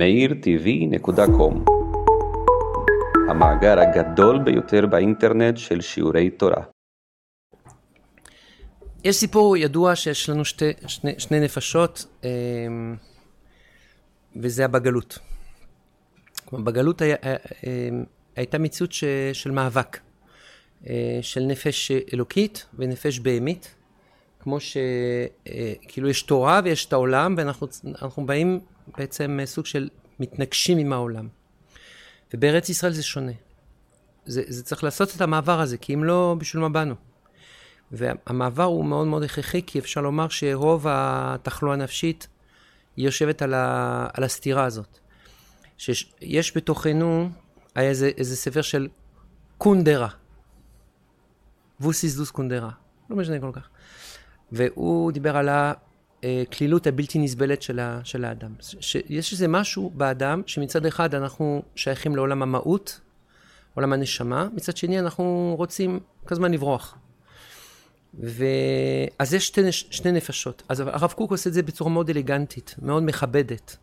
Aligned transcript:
meirtv.com 0.00 1.70
המאגר 3.30 3.80
הגדול 3.80 4.38
ביותר 4.38 4.86
באינטרנט 4.86 5.56
של 5.56 5.80
שיעורי 5.80 6.30
תורה. 6.30 6.62
יש 9.04 9.16
סיפור 9.16 9.56
ידוע 9.56 9.96
שיש 9.96 10.28
לנו 10.28 10.44
שתי, 10.44 10.72
שני, 10.86 11.12
שני 11.18 11.40
נפשות, 11.40 12.06
אמ, 12.24 12.96
וזה 14.36 14.64
הבגלות. 14.64 15.18
כלומר, 16.44 16.64
בגלות 16.64 17.02
היה, 17.02 17.16
אה, 17.24 17.36
אמ, 17.64 18.04
הייתה 18.36 18.58
מציאות 18.58 18.92
של 19.32 19.50
מאבק, 19.50 19.98
אה, 20.86 21.18
של 21.22 21.40
נפש 21.40 21.90
אלוקית 22.12 22.66
ונפש 22.74 23.18
בהמית, 23.18 23.74
כמו 24.40 24.58
שכאילו 24.60 26.06
אה, 26.06 26.10
יש 26.10 26.22
תורה 26.22 26.60
ויש 26.64 26.86
את 26.86 26.92
העולם, 26.92 27.34
ואנחנו 27.38 28.26
באים 28.26 28.60
בעצם 28.98 29.38
סוג 29.44 29.66
של 29.66 29.88
מתנגשים 30.20 30.78
עם 30.78 30.92
העולם. 30.92 31.28
ובארץ 32.34 32.68
ישראל 32.68 32.92
זה 32.92 33.02
שונה. 33.02 33.32
זה, 34.26 34.42
זה 34.46 34.64
צריך 34.64 34.84
לעשות 34.84 35.16
את 35.16 35.20
המעבר 35.20 35.60
הזה, 35.60 35.76
כי 35.76 35.94
אם 35.94 36.04
לא, 36.04 36.36
בשביל 36.38 36.62
מה 36.62 36.68
באנו? 36.68 36.94
והמעבר 37.92 38.64
הוא 38.64 38.84
מאוד 38.84 39.06
מאוד 39.06 39.22
הכרחי, 39.22 39.62
כי 39.66 39.78
אפשר 39.78 40.00
לומר 40.00 40.28
שרוב 40.28 40.86
התחלואה 40.88 41.74
הנפשית 41.74 42.28
יושבת 42.96 43.42
על, 43.42 43.54
ה, 43.54 44.06
על 44.12 44.24
הסתירה 44.24 44.64
הזאת. 44.64 44.98
שיש 45.78 46.56
בתוכנו, 46.56 47.30
היה 47.74 47.88
איזה, 47.88 48.10
איזה 48.16 48.36
ספר 48.36 48.62
של 48.62 48.88
קונדרה. 49.58 50.08
ווסיס 51.80 52.16
דוס 52.16 52.30
קונדרה. 52.30 52.70
לא 53.10 53.16
משנה 53.16 53.40
כל 53.40 53.50
כך. 53.52 53.68
והוא 54.52 55.12
דיבר 55.12 55.36
על 55.36 55.48
הקלילות 56.22 56.86
הבלתי 56.86 57.18
נסבלת 57.18 57.62
של, 57.62 57.78
ה, 57.78 58.00
של 58.04 58.24
האדם. 58.24 58.52
שיש 58.80 59.32
איזה 59.32 59.48
משהו 59.48 59.90
באדם 59.94 60.42
שמצד 60.46 60.86
אחד 60.86 61.14
אנחנו 61.14 61.62
שייכים 61.74 62.16
לעולם 62.16 62.42
המהות, 62.42 63.00
עולם 63.74 63.92
הנשמה, 63.92 64.48
מצד 64.54 64.76
שני 64.76 64.98
אנחנו 64.98 65.54
רוצים 65.58 66.00
כל 66.24 66.34
הזמן 66.34 66.52
לברוח. 66.52 66.98
ואז 68.14 69.34
יש 69.34 69.46
שתי, 69.46 69.72
שני 69.72 70.12
נפשות. 70.12 70.62
אז 70.68 70.80
הרב 70.80 71.12
קוק 71.12 71.30
עושה 71.30 71.48
את 71.48 71.54
זה 71.54 71.62
בצורה 71.62 71.90
מאוד 71.90 72.10
אלגנטית, 72.10 72.74
מאוד 72.82 73.02
מכבדת. 73.02 73.76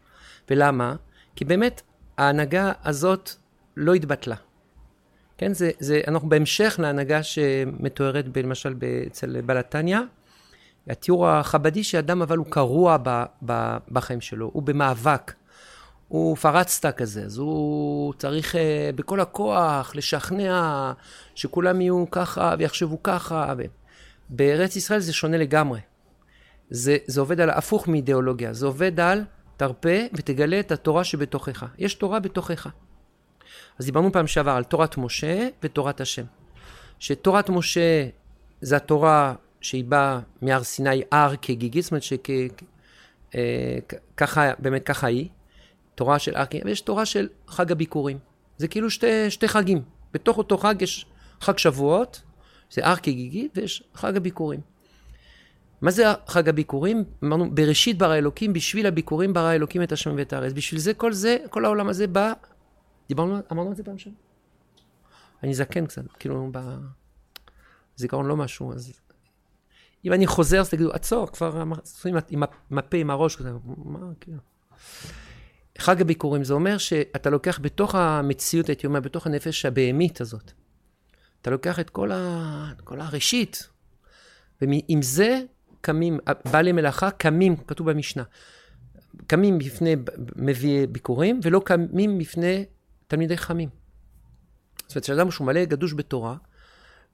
ולמה? 0.49 0.95
כי 1.35 1.45
באמת 1.45 1.81
ההנהגה 2.17 2.71
הזאת 2.83 3.29
לא 3.77 3.93
התבטלה. 3.93 4.35
כן, 5.37 5.53
זה, 5.53 5.71
זה, 5.79 6.01
אנחנו 6.07 6.29
בהמשך 6.29 6.75
להנהגה 6.79 7.23
שמתוארת 7.23 8.25
למשל 8.35 8.75
אצל 9.07 9.41
בלתניה, 9.41 10.01
התיאור 10.89 11.27
החבדי 11.27 11.83
שאדם 11.83 12.21
אבל 12.21 12.37
הוא 12.37 12.45
קרוע 12.49 12.97
ב, 13.03 13.23
ב, 13.45 13.77
בחיים 13.91 14.21
שלו, 14.21 14.49
הוא 14.53 14.63
במאבק, 14.63 15.33
הוא 16.07 16.35
פרצת 16.35 16.95
כזה, 16.97 17.23
אז 17.23 17.37
הוא 17.37 18.13
צריך 18.13 18.55
uh, 18.55 18.57
בכל 18.95 19.19
הכוח 19.19 19.95
לשכנע 19.95 20.91
שכולם 21.35 21.81
יהיו 21.81 22.05
ככה 22.11 22.55
ויחשבו 22.57 23.03
ככה. 23.03 23.53
ו... 23.57 23.61
בארץ 24.29 24.75
ישראל 24.75 24.99
זה 24.99 25.13
שונה 25.13 25.37
לגמרי. 25.37 25.79
זה, 26.69 26.97
זה 27.07 27.19
עובד 27.19 27.41
על 27.41 27.49
הפוך 27.49 27.87
מאידיאולוגיה, 27.87 28.53
זה 28.53 28.65
עובד 28.65 28.99
על 28.99 29.23
תרפה 29.57 29.97
ותגלה 30.13 30.59
את 30.59 30.71
התורה 30.71 31.03
שבתוכך. 31.03 31.65
יש 31.77 31.93
תורה 31.93 32.19
בתוכך. 32.19 32.67
אז 33.79 33.85
דיברנו 33.85 34.11
פעם 34.11 34.27
שעבר 34.27 34.51
על 34.51 34.63
תורת 34.63 34.97
משה 34.97 35.47
ותורת 35.63 36.01
השם. 36.01 36.23
שתורת 36.99 37.49
משה 37.49 38.07
זה 38.61 38.75
התורה 38.75 39.33
שהיא 39.61 39.85
באה 39.85 40.19
מהר 40.41 40.63
סיני 40.63 41.01
הר 41.11 41.35
כגיגית, 41.41 41.83
זאת 41.83 41.91
אומרת 41.91 42.03
שככה, 44.13 44.47
אה, 44.47 44.53
באמת 44.59 44.83
ככה 44.83 45.07
היא, 45.07 45.29
תורה 45.95 46.19
של 46.19 46.35
הר 46.35 46.45
כגיגית, 46.45 46.65
ויש 46.65 46.81
תורה 46.81 47.05
של 47.05 47.27
חג 47.47 47.71
הביקורים. 47.71 48.17
זה 48.57 48.67
כאילו 48.67 48.89
שתי, 48.89 49.31
שתי 49.31 49.47
חגים. 49.47 49.81
בתוך 50.13 50.37
אותו 50.37 50.57
חג 50.57 50.81
יש 50.81 51.05
חג 51.41 51.57
שבועות, 51.57 52.21
זה 52.71 52.87
הר 52.87 52.95
כגיגית, 52.95 53.57
ויש 53.57 53.83
חג 53.93 54.17
הביקורים. 54.17 54.59
מה 55.81 55.91
זה 55.91 56.03
חג 56.27 56.49
הביקורים? 56.49 57.03
אמרנו, 57.23 57.55
בראשית 57.55 57.97
ברא 57.97 58.15
אלוקים, 58.15 58.53
בשביל 58.53 58.85
הביקורים 58.85 59.33
ברא 59.33 59.53
אלוקים 59.53 59.83
את 59.83 59.91
השם 59.91 60.15
ואת 60.17 60.33
הארץ. 60.33 60.53
בשביל 60.53 60.79
זה, 60.79 60.93
כל 60.93 61.13
זה, 61.13 61.37
כל 61.49 61.65
העולם 61.65 61.87
הזה 61.87 62.07
בא... 62.07 62.33
דיברנו, 63.07 63.37
אמרנו 63.51 63.71
את 63.71 63.77
זה 63.77 63.83
פעם 63.83 63.97
שם? 63.97 64.11
אני 65.43 65.53
זקן 65.53 65.85
קצת, 65.85 66.03
כאילו, 66.19 66.51
בזיכרון 67.95 68.25
לא 68.25 68.37
משהו, 68.37 68.73
אז... 68.73 69.06
אם 70.05 70.13
אני 70.13 70.27
חוזר, 70.27 70.59
אז 70.59 70.69
תגידו, 70.69 70.91
עצור, 70.91 71.27
כבר 71.27 71.63
עם 72.69 72.77
הפה, 72.77 72.97
עם 72.97 73.09
הראש, 73.09 73.35
כזה, 73.35 73.51
מה, 73.77 73.99
כאילו... 74.19 74.37
חג 75.77 76.01
הביקורים, 76.01 76.43
זה 76.43 76.53
אומר 76.53 76.77
שאתה 76.77 77.29
לוקח 77.29 77.59
בתוך 77.61 77.95
המציאות, 77.95 78.67
הייתי 78.67 78.87
אומר, 78.87 78.99
בתוך 78.99 79.27
הנפש 79.27 79.65
הבהמית 79.65 80.21
הזאת, 80.21 80.51
אתה 81.41 81.49
לוקח 81.49 81.79
את 81.79 81.89
כל, 81.89 82.11
ה... 82.11 82.71
כל 82.83 83.01
הראשית, 83.01 83.69
ועם 84.61 85.01
זה 85.01 85.41
קמים, 85.81 86.19
בעלי 86.51 86.71
מלאכה 86.71 87.11
קמים, 87.11 87.55
כתוב 87.55 87.91
במשנה, 87.91 88.23
קמים 89.27 89.57
בפני 89.57 89.95
מביאי 90.35 90.87
ביקורים, 90.87 91.39
ולא 91.43 91.61
קמים 91.65 92.17
בפני 92.17 92.65
תלמידי 93.07 93.37
חכמים. 93.37 93.69
זאת 94.87 94.95
אומרת, 94.95 95.03
שאדם 95.03 95.31
שהוא 95.31 95.47
מלא 95.47 95.65
גדוש 95.65 95.93
בתורה, 95.93 96.35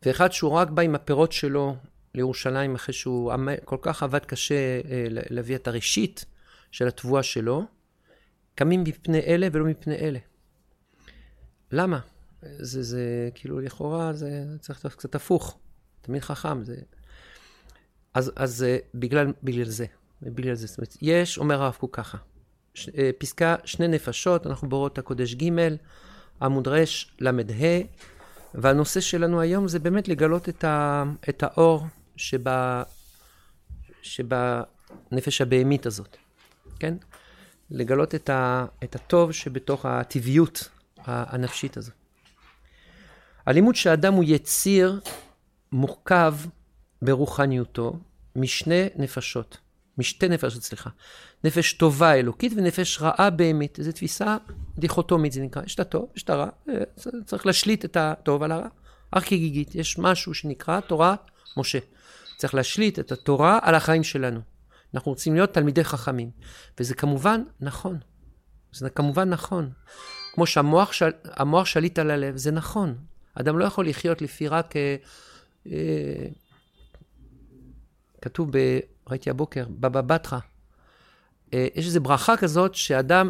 ואחד 0.05 0.31
שהוא 0.31 0.51
רק 0.51 0.69
בא 0.69 0.81
עם 0.81 0.95
הפירות 0.95 1.31
שלו 1.31 1.75
לירושלים 2.15 2.75
אחרי 2.75 2.93
שהוא 2.93 3.33
כל 3.65 3.77
כך 3.81 4.03
עבד 4.03 4.25
קשה 4.25 4.55
אה, 4.55 5.05
להביא 5.09 5.55
את 5.55 5.67
הראשית 5.67 6.25
של 6.71 6.87
התבואה 6.87 7.23
שלו, 7.23 7.65
קמים 8.55 8.83
מפני 8.83 9.19
אלה 9.19 9.47
ולא 9.51 9.65
מפני 9.65 9.95
אלה. 9.95 10.19
למה? 11.71 11.99
זה, 12.41 12.83
זה 12.83 13.29
כאילו, 13.35 13.59
לכאורה 13.59 14.13
זה 14.13 14.43
צריך 14.59 14.85
להיות 14.85 14.95
קצת 14.95 15.15
הפוך. 15.15 15.57
תמיד 16.01 16.21
חכם, 16.21 16.63
זה... 16.63 16.75
אז, 18.13 18.31
אז 18.35 18.63
אה, 18.63 18.77
בגלל, 18.95 19.33
בגלל 19.43 19.65
זה, 19.65 19.85
בגלל 20.21 20.55
זה. 20.55 20.67
זאת 20.67 20.77
אומרת, 20.77 20.97
יש, 21.01 21.37
אומר 21.37 21.63
הרב 21.63 21.75
קוק 21.79 21.95
ככה, 21.95 22.17
ש, 22.73 22.89
אה, 22.89 23.09
פסקה 23.17 23.55
שני 23.65 23.87
נפשות, 23.87 24.47
אנחנו 24.47 24.69
בורות 24.69 24.97
הקודש 24.97 25.33
ג', 25.33 25.49
עמוד 26.41 26.67
ר', 26.67 26.83
ל"ה, 27.19 27.31
והנושא 28.53 28.99
שלנו 28.99 29.41
היום 29.41 29.67
זה 29.67 29.79
באמת 29.79 30.07
לגלות 30.07 30.49
את, 30.49 30.63
ה, 30.63 31.03
את 31.29 31.43
האור 31.43 31.85
שבה, 32.15 32.83
שבנפש 34.01 35.41
הבהמית 35.41 35.85
הזאת, 35.85 36.17
כן? 36.79 36.93
לגלות 37.71 38.15
את, 38.15 38.29
ה, 38.29 38.65
את 38.83 38.95
הטוב 38.95 39.31
שבתוך 39.31 39.85
הטבעיות 39.85 40.69
הנפשית 41.05 41.77
הזאת. 41.77 41.93
הלימוד 43.45 43.75
שאדם 43.75 44.13
הוא 44.13 44.23
יציר 44.27 44.99
מורכב 45.71 46.35
ברוחניותו 47.01 47.99
משני 48.35 48.87
נפשות, 48.95 49.57
משתי 49.97 50.29
נפשות, 50.29 50.63
סליחה. 50.63 50.89
נפש 51.43 51.73
טובה 51.73 52.13
אלוקית 52.13 52.53
ונפש 52.55 53.01
רעה 53.01 53.29
בהמית. 53.29 53.77
זו 53.81 53.91
תפיסה 53.91 54.37
דיכוטומית, 54.77 55.31
זה 55.31 55.41
נקרא. 55.41 55.63
יש 55.65 55.75
את 55.75 55.79
הטוב, 55.79 56.09
יש 56.15 56.23
את 56.23 56.29
הרע, 56.29 56.49
אה, 56.69 56.75
צריך 57.25 57.45
להשליט 57.45 57.85
את 57.85 57.97
הטוב 57.97 58.43
על 58.43 58.51
הרע. 58.51 58.67
ארכי-גיגית, 59.15 59.75
יש 59.75 59.99
משהו 59.99 60.33
שנקרא 60.33 60.79
תורת 60.79 61.19
משה. 61.57 61.79
צריך 62.37 62.53
להשליט 62.53 62.99
את 62.99 63.11
התורה 63.11 63.59
על 63.61 63.75
החיים 63.75 64.03
שלנו. 64.03 64.39
אנחנו 64.93 65.11
רוצים 65.11 65.33
להיות 65.33 65.53
תלמידי 65.53 65.83
חכמים. 65.83 66.31
וזה 66.79 66.95
כמובן 66.95 67.43
נכון. 67.59 67.97
זה 68.71 68.89
כמובן 68.89 69.29
נכון. 69.29 69.71
כמו 70.33 70.45
שהמוח 70.45 70.91
של, 70.91 71.09
שליט 71.65 71.99
על 71.99 72.11
הלב, 72.11 72.37
זה 72.37 72.51
נכון. 72.51 72.95
אדם 73.35 73.59
לא 73.59 73.65
יכול 73.65 73.87
לחיות 73.87 74.21
לפי 74.21 74.47
רק... 74.47 74.75
אה, 74.75 74.95
אה, 75.71 76.27
כתוב, 78.21 78.57
ב, 78.57 78.79
ראיתי 79.09 79.29
הבוקר, 79.29 79.65
בבא 79.69 80.01
בתרא, 80.01 80.39
אה, 81.53 81.67
יש 81.75 81.85
איזו 81.85 82.01
ברכה 82.01 82.37
כזאת 82.37 82.75
שאדם, 82.75 83.29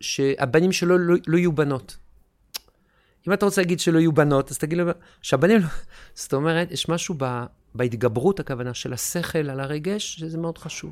שהבנים 0.00 0.72
שלו 0.72 0.98
לא, 0.98 1.14
לא 1.26 1.38
יהיו 1.38 1.52
בנות. 1.52 1.96
אם 3.28 3.32
אתה 3.32 3.44
רוצה 3.44 3.60
להגיד 3.60 3.80
שלא 3.80 3.98
יהיו 3.98 4.12
בנות, 4.12 4.50
אז 4.50 4.58
תגיד 4.58 4.78
לו, 4.78 4.90
שהבנים 5.22 5.60
לא... 5.60 5.66
זאת 6.14 6.34
אומרת, 6.34 6.70
יש 6.70 6.88
משהו 6.88 7.14
ב, 7.18 7.44
בהתגברות, 7.74 8.40
הכוונה, 8.40 8.74
של 8.74 8.92
השכל 8.92 9.50
על 9.50 9.60
הרגש, 9.60 10.16
שזה 10.16 10.38
מאוד 10.38 10.58
חשוב. 10.58 10.90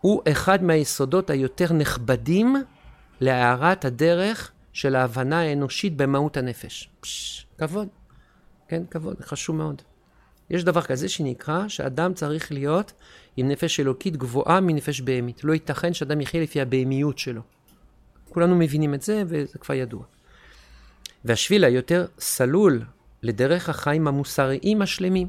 הוא 0.00 0.22
אחד 0.32 0.62
מהיסודות 0.62 1.30
היותר 1.30 1.72
נכבדים 1.72 2.56
להארת 3.20 3.84
הדרך 3.84 4.52
של 4.72 4.96
ההבנה 4.96 5.40
האנושית 5.40 5.96
במהות 5.96 6.36
הנפש. 6.36 6.88
פש, 7.00 7.46
כבוד. 7.58 7.88
כן, 8.68 8.82
כבוד, 8.90 9.16
חשוב 9.20 9.56
מאוד. 9.56 9.82
יש 10.50 10.64
דבר 10.64 10.82
כזה 10.82 11.08
שנקרא 11.08 11.68
שאדם 11.68 12.14
צריך 12.14 12.52
להיות 12.52 12.92
עם 13.36 13.48
נפש 13.48 13.80
אלוקית 13.80 14.16
גבוהה 14.16 14.60
מנפש 14.60 15.00
בהמית. 15.00 15.44
לא 15.44 15.52
ייתכן 15.52 15.94
שאדם 15.94 16.20
יחיה 16.20 16.42
לפי 16.42 16.60
הבהמיות 16.60 17.18
שלו. 17.18 17.42
כולנו 18.28 18.56
מבינים 18.56 18.94
את 18.94 19.02
זה, 19.02 19.22
וזה 19.26 19.58
כבר 19.58 19.74
ידוע. 19.74 20.02
והשביל 21.24 21.64
היותר 21.64 22.06
סלול 22.18 22.82
לדרך 23.26 23.68
החיים 23.68 24.08
המוסריים 24.08 24.82
השלמים. 24.82 25.28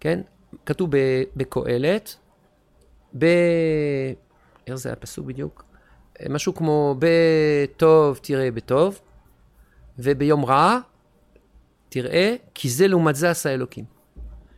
כן? 0.00 0.20
כתוב 0.66 0.90
בקהלת, 1.36 2.16
ב... 3.18 3.26
איך 4.66 4.74
זה 4.74 4.92
הפסוק 4.92 5.26
בדיוק? 5.26 5.64
משהו 6.28 6.54
כמו 6.54 6.96
בטוב 6.98 8.18
תראה 8.22 8.50
בטוב, 8.50 9.00
וביום 9.98 10.44
רע 10.44 10.78
תראה, 11.88 12.36
כי 12.54 12.68
זה 12.68 12.88
לעומת 12.88 13.16
זה 13.16 13.30
עשה 13.30 13.54
אלוקים. 13.54 13.84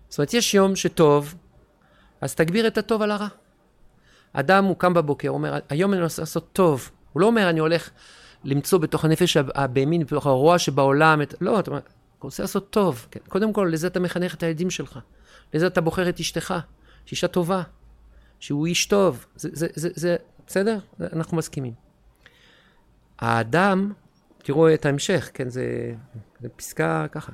זאת 0.08 0.18
אומרת, 0.18 0.34
יש 0.34 0.54
יום 0.54 0.76
שטוב, 0.76 1.34
אז 2.20 2.34
תגביר 2.34 2.66
את 2.66 2.78
הטוב 2.78 3.02
על 3.02 3.10
הרע. 3.10 3.28
אדם, 4.32 4.64
הוא 4.64 4.76
קם 4.76 4.94
בבוקר, 4.94 5.28
הוא 5.28 5.34
אומר, 5.34 5.58
היום 5.68 5.92
אני 5.92 6.02
רוצה 6.02 6.22
לעשות 6.22 6.48
טוב. 6.52 6.90
הוא 7.12 7.20
לא 7.20 7.26
אומר, 7.26 7.50
אני 7.50 7.60
הולך 7.60 7.90
למצוא 8.44 8.78
בתוך 8.78 9.04
הנפש 9.04 9.36
הבהמית, 9.36 10.06
בתוך 10.06 10.26
הרוע 10.26 10.58
שבעולם, 10.58 11.22
את... 11.22 11.34
לא, 11.40 11.60
אתה 11.60 11.70
רוצה 12.20 12.42
לעשות 12.42 12.70
טוב. 12.70 13.06
כן. 13.10 13.20
קודם 13.28 13.52
כל, 13.52 13.70
לזה 13.72 13.86
אתה 13.86 14.00
מחנך 14.00 14.34
את 14.34 14.42
הילדים 14.42 14.70
שלך. 14.70 14.98
לזה 15.54 15.66
אתה 15.66 15.80
בוחר 15.80 16.08
את 16.08 16.20
אשתך, 16.20 16.54
שאישה 17.06 17.28
טובה, 17.28 17.62
שהוא 18.40 18.66
איש 18.66 18.86
טוב. 18.86 19.26
זה, 19.36 19.48
זה, 19.52 19.66
זה, 19.74 19.88
זה 19.94 20.16
בסדר? 20.46 20.78
אנחנו 21.00 21.36
מסכימים. 21.36 21.72
האדם, 23.18 23.92
תראו 24.38 24.74
את 24.74 24.86
ההמשך, 24.86 25.30
כן, 25.34 25.48
זה, 25.48 25.94
זה 26.40 26.48
פסקה 26.48 27.06
ככה. 27.12 27.32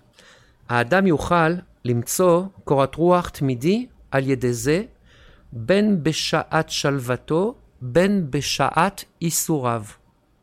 האדם 0.68 1.06
יוכל 1.06 1.54
למצוא 1.84 2.44
קורת 2.64 2.94
רוח 2.94 3.28
תמידי 3.28 3.86
על 4.10 4.28
ידי 4.28 4.52
זה, 4.52 4.82
בין 5.52 6.02
בשעת 6.02 6.70
שלוותו, 6.70 7.54
בין 7.80 8.26
בשעת 8.30 9.04
איסוריו. 9.22 9.84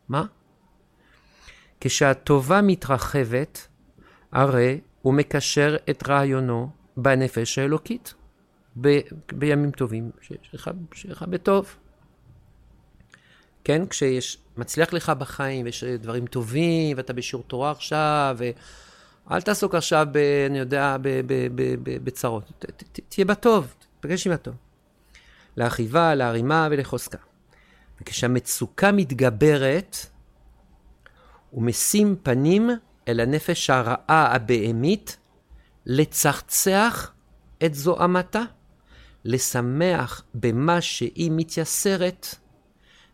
מה? 0.09 0.25
כשהטובה 1.85 2.61
מתרחבת, 2.61 3.67
הרי 4.31 4.79
הוא 5.01 5.13
מקשר 5.13 5.75
את 5.89 6.07
רעיונו 6.07 6.69
בנפש 6.97 7.57
האלוקית, 7.57 8.13
ב, 8.81 8.99
בימים 9.33 9.71
טובים, 9.71 10.11
שיהיה 10.21 10.71
לך 11.05 11.23
בטוב. 11.23 11.75
כן, 13.63 13.85
כשיש, 13.87 14.37
מצליח 14.57 14.93
לך 14.93 15.09
בחיים, 15.09 15.65
ויש 15.65 15.83
דברים 15.83 16.25
טובים, 16.25 16.97
ואתה 16.97 17.13
בשיעור 17.13 17.43
תורה 17.47 17.71
עכשיו, 17.71 18.37
ואל 19.27 19.41
תעסוק 19.41 19.75
עכשיו, 19.75 20.07
ב, 20.11 20.17
אני 20.49 20.59
יודע, 20.59 20.97
ב, 21.01 21.07
ב, 21.25 21.47
ב, 21.55 21.75
ב, 21.83 22.03
בצרות. 22.03 22.51
ת, 22.59 22.65
ת, 22.65 22.83
ת, 22.91 22.99
תהיה 23.09 23.25
בטוב, 23.25 23.73
תפגש 23.99 24.27
עם 24.27 24.33
הטוב. 24.33 24.55
להרחיבה, 25.57 26.15
להרימה 26.15 26.67
ולחוזקה. 26.71 27.17
וכשהמצוקה 28.01 28.91
מתגברת, 28.91 30.12
הוא 31.53 31.63
משים 31.63 32.15
פנים 32.23 32.69
אל 33.07 33.19
הנפש 33.19 33.69
הרעה 33.69 34.35
הבהמית, 34.35 35.17
לצחצח 35.85 37.11
את 37.65 37.75
זוהמתה, 37.75 38.41
לשמח 39.25 40.23
במה 40.33 40.81
שהיא 40.81 41.31
מתייסרת, 41.33 42.35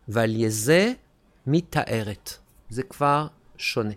ועל 0.08 0.36
יזה 0.36 0.92
מתארת. 1.46 2.34
זה 2.68 2.82
כבר 2.82 3.26
שונה. 3.56 3.94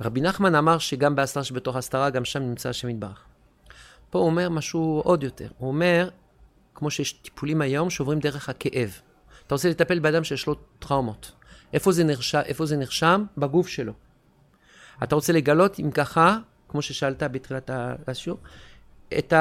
רבי 0.00 0.20
נחמן 0.20 0.54
אמר 0.54 0.78
שגם 0.78 1.16
בהסתר 1.16 1.42
שבתוך 1.42 1.76
הסתרה, 1.76 2.10
גם 2.10 2.24
שם 2.24 2.42
נמצא 2.42 2.68
השם 2.68 2.88
יתברך. 2.88 3.24
פה 4.10 4.18
הוא 4.18 4.26
אומר 4.26 4.48
משהו 4.48 5.02
עוד 5.04 5.22
יותר. 5.22 5.48
הוא 5.58 5.68
אומר, 5.68 6.08
כמו 6.74 6.90
שיש 6.90 7.12
טיפולים 7.12 7.60
היום 7.60 7.90
שעוברים 7.90 8.18
דרך 8.18 8.48
הכאב. 8.48 9.00
אתה 9.46 9.54
רוצה 9.54 9.68
לטפל 9.68 9.98
באדם 9.98 10.24
שיש 10.24 10.46
לו 10.46 10.54
טראומות. 10.78 11.32
איפה 11.72 11.92
זה, 11.92 12.04
נרשם, 12.04 12.40
איפה 12.44 12.66
זה 12.66 12.76
נרשם? 12.76 13.24
בגוף 13.38 13.68
שלו. 13.68 13.92
אתה 15.02 15.14
רוצה 15.14 15.32
לגלות, 15.32 15.80
אם 15.80 15.90
ככה, 15.90 16.38
כמו 16.68 16.82
ששאלת 16.82 17.22
בתחילת 17.22 17.70
השיעור, 18.08 18.38
את 19.18 19.32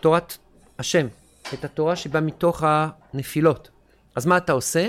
תורת 0.00 0.38
השם, 0.78 1.06
את 1.54 1.64
התורה 1.64 1.96
שבאה 1.96 2.20
מתוך 2.20 2.62
הנפילות. 2.66 3.70
אז 4.14 4.26
מה 4.26 4.36
אתה 4.36 4.52
עושה? 4.52 4.88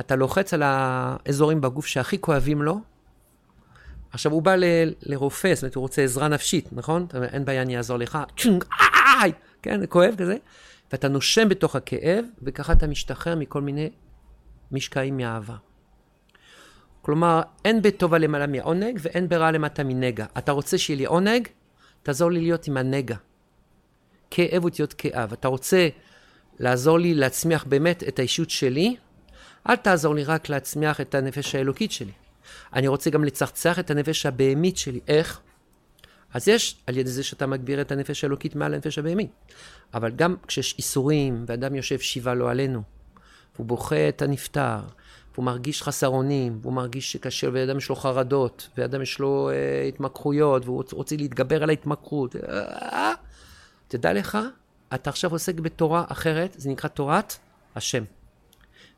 אתה 0.00 0.16
לוחץ 0.16 0.54
על 0.54 0.62
האזורים 0.64 1.60
בגוף 1.60 1.86
שהכי 1.86 2.20
כואבים 2.20 2.62
לו. 2.62 2.80
עכשיו, 4.10 4.32
הוא 4.32 4.42
בא 4.42 4.54
ל- 4.54 4.94
לרופא, 5.02 5.54
זאת 5.54 5.62
אומרת, 5.62 5.74
הוא 5.74 5.82
רוצה 5.82 6.02
עזרה 6.02 6.28
נפשית, 6.28 6.68
נכון? 6.72 7.04
אתה 7.08 7.16
אומר, 7.16 7.28
אין 7.28 7.44
בעיה, 7.44 7.62
אני 7.62 7.76
אעזור 7.76 7.96
לך. 7.98 8.18
כן, 9.62 9.80
זה 9.80 9.86
כואב 9.86 10.14
כזה. 10.18 10.36
ואתה 10.92 11.08
נושם 11.08 11.48
בתוך 11.48 11.76
הכאב, 11.76 12.24
וככה 12.42 12.72
אתה 12.72 12.86
משתחרר 12.86 13.36
מכל 13.36 13.60
מיני 13.60 13.90
משקעים 14.72 15.16
מאהבה. 15.16 15.56
כלומר, 17.06 17.40
אין 17.64 17.82
בטובה 17.82 18.18
למעלה 18.18 18.46
מעונג 18.46 18.98
ואין 19.02 19.28
ברע 19.28 19.50
למטה 19.50 19.84
מנגע. 19.84 20.26
אתה 20.38 20.52
רוצה 20.52 20.78
שיהיה 20.78 20.96
לי 20.96 21.04
עונג? 21.04 21.48
תעזור 22.02 22.30
לי 22.30 22.40
להיות 22.40 22.68
עם 22.68 22.76
הנגע. 22.76 23.16
כאב 24.30 24.64
אותיות 24.64 24.92
כאב. 24.92 25.32
אתה 25.32 25.48
רוצה 25.48 25.88
לעזור 26.58 26.98
לי 26.98 27.14
להצמיח 27.14 27.64
באמת 27.64 28.02
את 28.08 28.18
האישות 28.18 28.50
שלי? 28.50 28.96
אל 29.68 29.76
תעזור 29.76 30.14
לי 30.14 30.24
רק 30.24 30.48
להצמיח 30.48 31.00
את 31.00 31.14
הנפש 31.14 31.54
האלוקית 31.54 31.92
שלי. 31.92 32.12
אני 32.72 32.88
רוצה 32.88 33.10
גם 33.10 33.24
לצחצח 33.24 33.78
את 33.78 33.90
הנפש 33.90 34.26
הבהמית 34.26 34.76
שלי. 34.76 35.00
איך? 35.08 35.40
אז 36.34 36.48
יש 36.48 36.76
על 36.86 36.96
ידי 36.96 37.10
זה 37.10 37.22
שאתה 37.22 37.46
מגביר 37.46 37.80
את 37.80 37.92
הנפש 37.92 38.24
האלוקית 38.24 38.56
מעל 38.56 38.74
הנפש 38.74 38.98
הבהמית. 38.98 39.30
אבל 39.94 40.10
גם 40.10 40.36
כשיש 40.46 40.74
איסורים, 40.78 41.44
ואדם 41.48 41.74
יושב 41.74 41.98
שיבה 41.98 42.34
לא 42.34 42.50
עלינו, 42.50 42.82
והוא 43.54 43.66
בוכה 43.66 44.08
את 44.08 44.22
הנפטר, 44.22 44.78
והוא 45.36 45.44
מרגיש 45.44 45.82
חסר 45.82 46.08
אונים, 46.08 46.58
והוא 46.62 46.72
מרגיש 46.72 47.12
שקשה, 47.12 47.48
ואדם 47.52 47.78
יש 47.78 47.88
לו 47.88 47.96
חרדות, 47.96 48.68
ואדם 48.76 49.02
יש 49.02 49.18
לו 49.18 49.50
אה, 49.50 49.82
התמקחויות, 49.88 50.64
והוא 50.64 50.84
רוצה 50.92 51.16
להתגבר 51.16 51.62
על 51.62 51.68
ההתמקחות. 51.68 52.36
אה, 52.36 53.12
תדע 53.88 54.12
לך, 54.12 54.38
אתה 54.94 55.10
עכשיו 55.10 55.30
עוסק 55.30 55.54
בתורה 55.54 56.04
אחרת, 56.08 56.54
זה 56.58 56.70
נקרא 56.70 56.88
תורת 56.88 57.36
השם. 57.76 58.04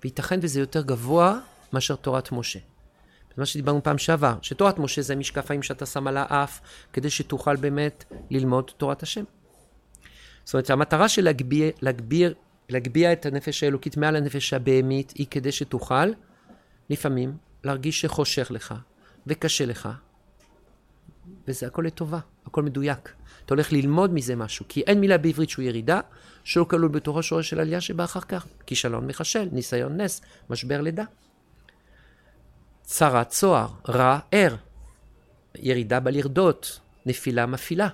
וייתכן 0.02 0.38
וזה 0.42 0.60
יותר 0.60 0.82
גבוה 0.82 1.38
מאשר 1.72 1.96
תורת 1.96 2.32
משה. 2.32 2.58
זה 3.28 3.34
מה 3.36 3.46
שדיברנו 3.46 3.82
פעם 3.82 3.98
שעבר, 3.98 4.34
שתורת 4.42 4.78
משה 4.78 5.02
זה 5.02 5.16
משקפיים 5.16 5.62
שאתה 5.62 5.86
שם 5.86 6.06
על 6.06 6.16
האף, 6.16 6.60
כדי 6.92 7.10
שתוכל 7.10 7.56
באמת 7.56 8.04
ללמוד 8.30 8.70
תורת 8.76 9.02
השם. 9.02 9.24
זאת 10.44 10.54
אומרת, 10.54 10.70
המטרה 10.70 11.08
של 11.08 11.24
להגביר, 11.24 11.70
להגביר, 11.82 12.34
להגביה 12.68 13.12
את 13.12 13.26
הנפש 13.26 13.62
האלוקית 13.62 13.96
מעל 13.96 14.16
הנפש 14.16 14.52
הבהמית, 14.52 15.12
היא 15.16 15.26
כדי 15.30 15.52
שתוכל 15.52 16.12
לפעמים 16.90 17.36
להרגיש 17.64 18.00
שחושך 18.00 18.50
לך 18.50 18.74
וקשה 19.26 19.66
לך, 19.66 19.88
וזה 21.48 21.66
הכל 21.66 21.82
לטובה, 21.86 22.18
הכל 22.46 22.62
מדויק. 22.62 23.12
אתה 23.44 23.54
הולך 23.54 23.72
ללמוד 23.72 24.14
מזה 24.14 24.36
משהו, 24.36 24.64
כי 24.68 24.80
אין 24.80 25.00
מילה 25.00 25.18
בעברית 25.18 25.50
שהוא 25.50 25.62
ירידה, 25.62 26.00
שלא 26.44 26.64
כלול 26.64 26.88
בתורו 26.88 27.22
שורש 27.22 27.50
של 27.50 27.60
עלייה 27.60 27.80
שבא 27.80 28.04
אחר 28.04 28.20
כך. 28.20 28.46
כישלון 28.66 29.06
מחשל, 29.06 29.48
ניסיון 29.52 30.00
נס, 30.00 30.20
משבר 30.50 30.80
לידה. 30.80 31.04
צרת 32.82 33.28
צוהר, 33.28 33.68
רע 33.88 34.18
ער, 34.32 34.56
ירידה 35.54 36.00
בלרדות, 36.00 36.80
נפילה 37.06 37.46
מפעילה. 37.46 37.88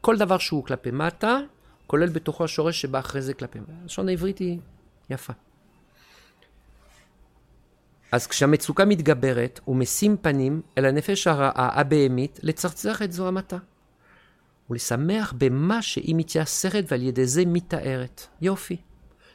כל 0.00 0.16
דבר 0.16 0.38
שהוא 0.38 0.64
כלפי 0.64 0.90
מטה, 0.90 1.38
כולל 1.86 2.08
בתוכו 2.08 2.44
השורש 2.44 2.80
שבא 2.80 2.98
אחרי 2.98 3.22
זה 3.22 3.34
כלפי 3.34 3.60
מטה. 3.60 3.72
הלשון 3.82 4.08
העברית 4.08 4.38
היא 4.38 4.58
יפה. 5.10 5.32
אז 8.12 8.26
כשהמצוקה 8.26 8.84
מתגברת, 8.84 9.60
הוא 9.64 9.76
משים 9.76 10.16
פנים 10.16 10.62
אל 10.78 10.84
הנפש 10.84 11.26
הרעה 11.26 11.80
הבהמית 11.80 12.40
לצחצח 12.42 13.02
את 13.02 13.12
זוהמתה. 13.12 13.56
ולשמח 14.70 15.34
במה 15.38 15.82
שהיא 15.82 16.14
מתייסרת 16.16 16.84
ועל 16.88 17.02
ידי 17.02 17.26
זה 17.26 17.42
מתארת. 17.46 18.26
יופי. 18.40 18.76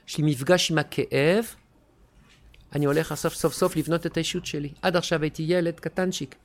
יש 0.07 0.17
לי 0.17 0.31
מפגש 0.31 0.71
עם 0.71 0.77
הכאב, 0.77 1.45
אני 2.75 2.85
הולך 2.85 3.13
סוף 3.13 3.33
סוף 3.33 3.53
סוף 3.53 3.75
לבנות 3.75 4.05
את 4.05 4.17
האישות 4.17 4.45
שלי. 4.45 4.69
עד 4.81 4.95
עכשיו 4.95 5.21
הייתי 5.21 5.43
ילד 5.43 5.79
קטנצ'יק. 5.79 6.35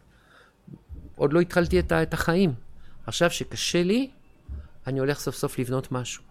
עוד 1.17 1.33
לא 1.33 1.41
התחלתי 1.41 1.79
את, 1.79 1.93
את 1.93 2.15
החיים. 2.15 2.55
עכשיו 3.07 3.31
שקשה 3.31 3.83
לי, 3.83 4.11
אני 4.87 5.01
הולך 5.01 5.21
סוף 5.21 5.35
סוף 5.35 5.59
לבנות 5.59 5.93
משהו. 5.93 6.23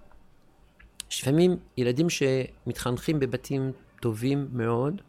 לפעמים 1.12 1.58
ילדים 1.78 2.08
שמתחנכים 2.10 3.20
בבתים 3.20 3.72
טובים 4.00 4.48
מאוד, 4.52 5.02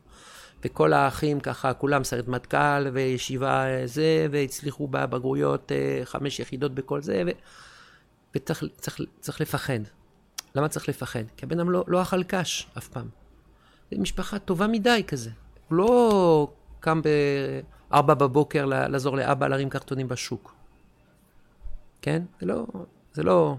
וכל 0.64 0.92
האחים 0.92 1.40
ככה, 1.40 1.74
כולם 1.74 2.04
סרט 2.04 2.28
מטכ"ל 2.28 2.88
וישיבה 2.92 3.64
זה, 3.84 4.26
והצליחו 4.30 4.88
בבגרויות 4.88 5.72
אה, 5.72 6.00
חמש 6.04 6.40
יחידות 6.40 6.74
בכל 6.74 7.02
זה, 7.02 7.22
ו... 7.26 7.30
וצריך 8.34 8.64
צריך, 8.76 9.00
צריך 9.20 9.40
לפחד. 9.40 9.80
למה 10.54 10.68
צריך 10.68 10.88
לפחד? 10.88 11.22
כי 11.36 11.46
הבן 11.46 11.60
אדם 11.60 11.70
לא, 11.70 11.84
לא 11.86 12.02
אכל 12.02 12.22
קש 12.22 12.66
אף 12.78 12.88
פעם. 12.88 13.08
זו 13.90 14.00
משפחה 14.00 14.38
טובה 14.38 14.66
מדי 14.66 15.02
כזה. 15.06 15.30
הוא 15.68 15.78
לא 15.78 16.52
קם 16.80 17.00
בארבע 17.90 18.14
בבוקר 18.14 18.64
לעזור 18.64 19.16
לאבא 19.16 19.48
להרים 19.48 19.70
קרטונים 19.70 20.08
בשוק. 20.08 20.54
כן? 22.02 22.22
זה 22.40 22.46
לא... 22.46 22.66
זה 23.12 23.22
לא... 23.22 23.56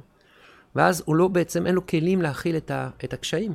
ואז 0.76 1.04
הוא 1.06 1.16
לא 1.16 1.28
בעצם, 1.28 1.68
אין 1.68 1.76
לו 1.76 1.88
כלים 1.88 2.22
להכיל 2.22 2.58
את, 2.58 2.72
ה, 2.72 2.90
את 3.04 3.14
הקשיים. 3.14 3.54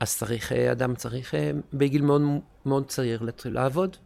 אז 0.00 0.16
צריך, 0.16 0.52
אה, 0.52 0.72
אדם 0.72 0.94
צריך 0.94 1.34
אה, 1.34 1.50
בגיל 1.72 2.02
מאוד, 2.02 2.22
מאוד 2.66 2.88
צעיר 2.88 3.22
להתחיל 3.22 3.54
לעבוד. 3.54 3.96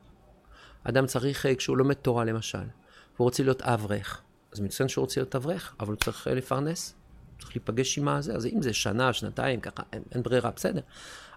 אדם 0.84 1.06
צריך, 1.06 1.46
אה, 1.46 1.54
כשהוא 1.54 1.76
לומד 1.76 1.94
תורה 1.94 2.24
למשל, 2.24 2.58
והוא 2.58 3.24
רוצה 3.24 3.42
להיות 3.42 3.62
אברך, 3.62 4.22
אז 4.52 4.60
מצוין 4.60 4.88
שהוא 4.88 5.02
רוצה 5.02 5.20
להיות 5.20 5.36
אברך, 5.36 5.74
אבל 5.80 5.88
הוא 5.88 5.96
צריך 5.96 6.26
לפרנס. 6.26 6.94
צריך 7.38 7.56
להיפגש 7.56 7.98
עם 7.98 8.08
הזה, 8.08 8.34
אז 8.34 8.46
אם 8.46 8.62
זה 8.62 8.72
שנה, 8.72 9.12
שנתיים, 9.12 9.60
ככה, 9.60 9.82
אין, 9.92 10.02
אין 10.14 10.22
ברירה, 10.22 10.50
בסדר. 10.50 10.80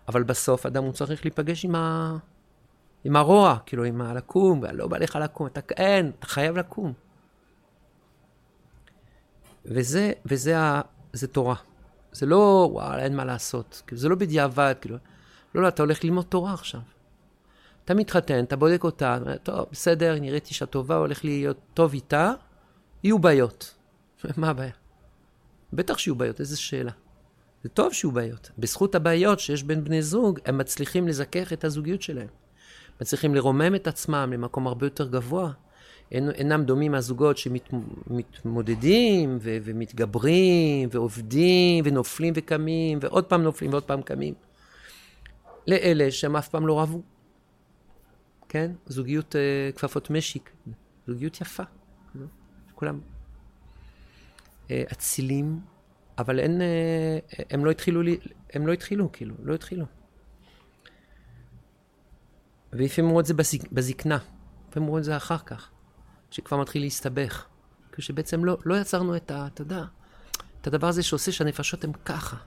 אבל 0.07 0.23
בסוף 0.23 0.65
אדם 0.65 0.83
הוא 0.83 0.93
צריך 0.93 1.25
להיפגש 1.25 1.65
עם, 1.65 1.75
ה... 1.75 2.17
עם 3.03 3.15
הרוע, 3.15 3.57
כאילו, 3.65 3.83
עם 3.83 4.01
הלקום, 4.01 4.63
לא 4.73 4.87
בא 4.87 4.97
לך 4.97 5.15
לקום, 5.15 5.47
אתה, 5.47 5.59
אין, 5.77 6.11
אתה 6.19 6.27
חייב 6.27 6.57
לקום. 6.57 6.93
וזה, 9.65 10.11
וזה 10.25 10.59
ה... 10.59 10.81
זה 11.13 11.27
תורה. 11.27 11.55
זה 12.13 12.25
לא, 12.25 12.69
וואלה, 12.71 13.03
אין 13.03 13.15
מה 13.15 13.25
לעשות. 13.25 13.81
כאילו, 13.87 14.01
זה 14.01 14.09
לא 14.09 14.15
בדיעבד, 14.15 14.75
כאילו. 14.81 14.97
לא, 15.55 15.61
לא, 15.61 15.67
אתה 15.67 15.83
הולך 15.83 16.03
ללמוד 16.03 16.25
תורה 16.25 16.53
עכשיו. 16.53 16.81
אתה 17.85 17.93
מתחתן, 17.93 18.43
אתה 18.43 18.55
בודק 18.55 18.83
אותה, 18.83 19.17
טוב, 19.43 19.65
בסדר, 19.71 20.19
נראית 20.19 20.47
אישה 20.47 20.65
טובה, 20.65 20.95
הולך 20.95 21.25
להיות 21.25 21.57
טוב 21.73 21.93
איתה, 21.93 22.33
יהיו 23.03 23.19
בעיות. 23.19 23.75
מה 24.37 24.49
הבעיה? 24.49 24.71
בטח 25.73 25.97
שיהיו 25.97 26.15
בעיות, 26.15 26.39
איזה 26.39 26.57
שאלה. 26.57 26.91
זה 27.63 27.69
טוב 27.69 27.93
שיהיו 27.93 28.11
בעיות. 28.11 28.51
בזכות 28.57 28.95
הבעיות 28.95 29.39
שיש 29.39 29.63
בין 29.63 29.83
בני 29.83 30.01
זוג, 30.01 30.39
הם 30.45 30.57
מצליחים 30.57 31.07
לזכך 31.07 31.53
את 31.53 31.63
הזוגיות 31.63 32.01
שלהם. 32.01 32.27
מצליחים 33.01 33.35
לרומם 33.35 33.75
את 33.75 33.87
עצמם 33.87 34.29
למקום 34.33 34.67
הרבה 34.67 34.85
יותר 34.85 35.07
גבוה. 35.07 35.51
אין, 36.13 36.29
אינם 36.29 36.63
דומים 36.63 36.95
הזוגות 36.95 37.37
שמתמודדים 37.37 39.37
ו- 39.41 39.57
ומתגברים 39.63 40.89
ועובדים 40.91 41.83
ונופלים 41.87 42.33
וקמים 42.37 42.99
ועוד 43.01 43.25
פעם 43.25 43.43
נופלים 43.43 43.71
ועוד 43.71 43.83
פעם 43.83 44.01
קמים. 44.01 44.33
לאלה 45.67 46.11
שהם 46.11 46.35
אף 46.35 46.47
פעם 46.47 46.67
לא 46.67 46.81
רבו. 46.81 47.01
כן? 48.49 48.71
זוגיות 48.85 49.35
uh, 49.35 49.77
כפפות 49.77 50.09
משיק, 50.09 50.51
זוגיות 51.07 51.41
יפה. 51.41 51.63
כולם 52.75 52.99
אה, 54.71 54.83
אצילים, 54.91 55.59
אבל 56.17 56.39
אין, 56.39 56.61
uh, 56.61 57.43
הם 57.49 57.65
לא 57.65 57.71
התחילו, 57.71 58.01
הם 58.53 58.67
לא 58.67 58.73
התחילו, 58.73 59.11
כאילו, 59.11 59.35
לא 59.43 59.53
התחילו. 59.53 59.85
ולפעמים 62.73 63.09
אמרו 63.09 63.19
את 63.19 63.25
זה 63.25 63.33
בזק, 63.33 63.71
בזקנה, 63.71 64.17
לפעמים 64.69 64.87
אמרו 64.87 64.97
את 64.97 65.03
זה 65.03 65.17
אחר 65.17 65.37
כך, 65.37 65.69
שכבר 66.33 66.57
מתחיל 66.57 66.81
להסתבך. 66.81 67.45
כשבעצם 67.91 68.45
לא, 68.45 68.57
לא 68.65 68.75
יצרנו 68.75 69.15
את 69.15 69.31
ה... 69.31 69.47
אתה 69.53 69.61
יודע, 69.61 69.83
את 70.61 70.67
הדבר 70.67 70.87
הזה 70.87 71.03
שעושה 71.03 71.31
שהנפשות 71.31 71.83
הן 71.83 71.91
ככה. 72.05 72.37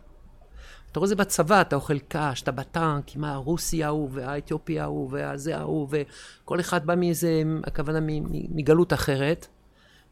אתה 0.93 1.01
רואה 1.01 1.09
זה 1.09 1.17
בצבא, 1.17 1.61
אתה 1.61 1.77
אוכל 1.77 1.99
קש, 1.99 2.43
אתה 2.43 2.53
בטנק, 2.53 3.17
עם 3.17 3.25
הרוסי 3.25 3.85
ההוא, 3.85 4.11
והאתיופי 4.13 4.81
ההוא, 4.81 5.09
והזה 5.13 5.57
ההוא, 5.57 5.89
וכל 5.91 6.61
אחד 6.61 6.87
בא 6.87 6.95
מאיזה, 6.95 7.43
הכוונה 7.65 7.99
מגלות 8.31 8.93
אחרת. 8.93 9.47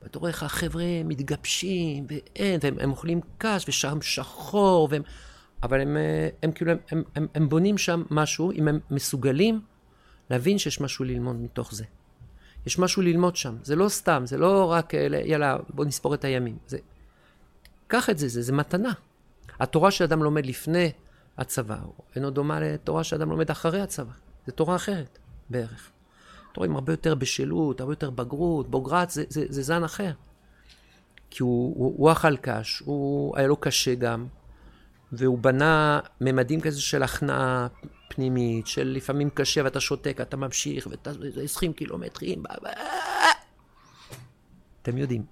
ואתה 0.03 0.19
רואה 0.19 0.31
איך 0.31 0.43
החבר'ה 0.43 0.85
מתגבשים, 1.05 2.07
ואין, 2.09 2.61
והם 2.63 2.79
הם 2.81 2.91
אוכלים 2.91 3.21
קש, 3.39 3.65
ושם 3.69 4.03
שחור, 4.03 4.89
והם... 4.91 5.03
אבל 5.63 5.81
הם, 5.81 5.97
הם 6.43 6.53
כאילו, 6.53 6.73
הם, 6.73 6.79
הם, 6.91 7.03
הם, 7.15 7.27
הם 7.35 7.49
בונים 7.49 7.79
שם 7.79 8.03
משהו, 8.11 8.53
אם 8.53 8.69
הם 8.69 8.79
מסוגלים 8.91 9.61
להבין 10.31 10.59
שיש 10.59 10.81
משהו 10.81 11.05
ללמוד 11.05 11.37
מתוך 11.37 11.75
זה. 11.75 11.85
יש 12.67 12.79
משהו 12.79 13.03
ללמוד 13.03 13.37
שם. 13.37 13.57
זה 13.63 13.77
לא 13.77 13.89
סתם, 13.89 14.23
זה 14.27 14.39
לא 14.39 14.73
רק, 14.73 14.95
יאללה, 15.25 15.57
בוא 15.69 15.85
נספור 15.85 16.15
את 16.15 16.25
הימים. 16.25 16.59
זה... 16.67 16.79
קח 17.87 18.11
את 18.11 18.19
זה, 18.19 18.29
זה, 18.29 18.43
זה 18.43 18.53
מתנה. 18.53 18.93
התורה 19.61 19.91
שאדם 19.91 20.23
לומד 20.23 20.47
לפני 20.47 20.93
הצבא, 21.39 21.77
אינו 22.17 22.31
דומה 22.31 22.61
לתורה 22.61 23.05
שאדם 23.05 23.31
לומד 23.31 23.51
אחרי 23.51 23.81
הצבא. 23.81 24.13
זו 24.47 24.53
תורה 24.53 24.77
אחרת, 24.77 25.19
בערך. 25.51 25.91
תורה 26.53 26.67
עם 26.67 26.75
הרבה 26.75 26.93
יותר 26.93 27.15
בשלות, 27.15 27.81
הרבה 27.81 27.93
יותר 27.93 28.11
בגרות, 28.11 28.71
בוגרת, 28.71 29.11
זה, 29.11 29.25
זה, 29.29 29.45
זה 29.49 29.63
זן 29.63 29.85
אחר. 29.85 30.13
כי 31.31 31.43
הוא, 31.43 31.75
הוא, 31.79 31.95
הוא 31.97 32.13
אכל 32.13 32.37
קש, 32.37 32.83
הוא, 32.85 33.37
היה 33.37 33.47
לו 33.47 33.57
קשה 33.57 33.95
גם, 33.95 34.27
והוא 35.19 35.39
בנה 35.39 36.01
ממדים 36.21 36.61
כזה 36.61 36.81
של 36.81 37.03
הכנעה 37.03 37.67
פנימית, 38.09 38.67
של 38.67 38.93
לפעמים 38.97 39.31
קשה 39.31 39.61
ואתה 39.65 39.81
שותק, 39.81 40.19
אתה 40.23 40.37
ממשיך, 40.37 40.87
ואתה 40.91 41.11
20 41.45 41.73
קילומטרים, 41.73 42.43
אתם 44.83 44.99
יודעים. 44.99 45.25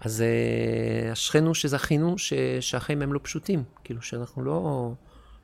אז 0.00 0.22
uh, 0.22 1.12
אשרינו 1.12 1.54
שזכינו 1.54 2.18
ש, 2.18 2.32
שהחיים 2.60 3.02
הם 3.02 3.12
לא 3.12 3.20
פשוטים, 3.22 3.64
כאילו 3.84 4.02
שאנחנו 4.02 4.44
לא, 4.44 4.90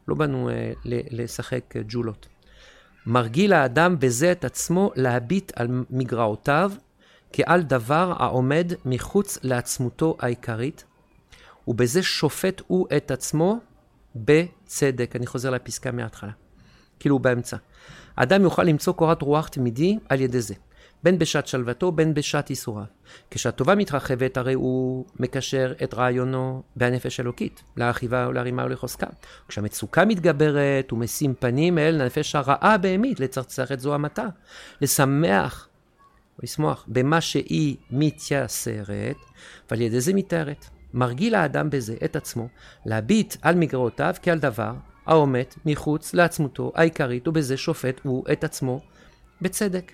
לא 0.09 0.15
באנו 0.15 0.51
uh, 0.51 0.53
לשחק 0.85 1.75
ג'ולות. 1.89 2.29
מרגיל 3.07 3.53
האדם 3.53 3.99
בזה 3.99 4.33
את 4.33 4.45
עצמו 4.45 4.93
להביט 4.97 5.53
על 5.57 5.69
מגרעותיו 5.91 6.73
כעל 7.33 7.63
דבר 7.63 8.13
העומד 8.19 8.73
מחוץ 8.85 9.39
לעצמותו 9.43 10.17
העיקרית, 10.21 10.85
ובזה 11.69 12.03
שופט 12.03 12.63
הוא 12.67 12.87
את 12.97 13.11
עצמו 13.11 13.59
בצדק. 14.17 15.17
אני 15.17 15.27
חוזר 15.27 15.51
לפסקה 15.51 15.91
מההתחלה, 15.91 16.33
כאילו 17.01 17.17
הוא 17.17 17.21
באמצע. 17.21 17.57
האדם 18.17 18.43
יוכל 18.43 18.63
למצוא 18.63 18.93
קורת 18.93 19.23
רוח 19.23 19.49
תמידי 19.49 19.99
על 20.09 20.21
ידי 20.21 20.41
זה. 20.41 20.55
בין 21.03 21.19
בשעת 21.19 21.47
שלוותו, 21.47 21.93
בין 21.93 22.15
בשעת 22.15 22.51
ייסוריו. 22.51 22.85
כשהטובה 23.31 23.75
מתרחבת, 23.75 24.37
הרי 24.37 24.55
הוא 24.55 25.05
מקשר 25.21 25.73
את 25.85 25.95
רעיונו 25.95 26.63
בהנפש 26.77 27.21
אלוקית, 27.21 27.63
להרחיבה 27.77 28.27
ולהרימה 28.29 28.65
ולחוזקה. 28.65 29.07
כשהמצוקה 29.49 30.05
מתגברת, 30.05 30.91
הוא 30.91 30.99
משים 30.99 31.35
פנים 31.35 31.79
אל 31.79 32.01
הנפש 32.01 32.35
הרעה 32.35 32.79
בהמית, 32.79 33.21
לצרצח 33.21 33.73
את 33.73 33.81
זוהמתה, 33.81 34.27
לשמח 34.81 35.69
לשמוח 36.43 36.85
במה 36.89 37.21
שהיא 37.21 37.77
מתייסרת, 37.91 39.17
ועל 39.71 39.81
ידי 39.81 40.01
זה 40.01 40.15
מתארת. 40.15 40.67
מרגיל 40.95 41.35
האדם 41.35 41.71
בזה 41.71 41.95
את 42.05 42.17
עצמו, 42.17 42.49
להביט 42.87 43.37
על 43.43 43.55
מגרעותיו 43.55 44.15
כעל 44.23 44.39
דבר 44.39 44.73
העומד 45.07 45.45
מחוץ 45.67 46.15
לעצמותו 46.15 46.73
העיקרית, 46.75 47.29
ובזה 47.29 47.57
שופט 47.57 48.01
הוא 48.03 48.25
את 48.33 48.45
עצמו 48.45 48.81
בצדק. 49.41 49.93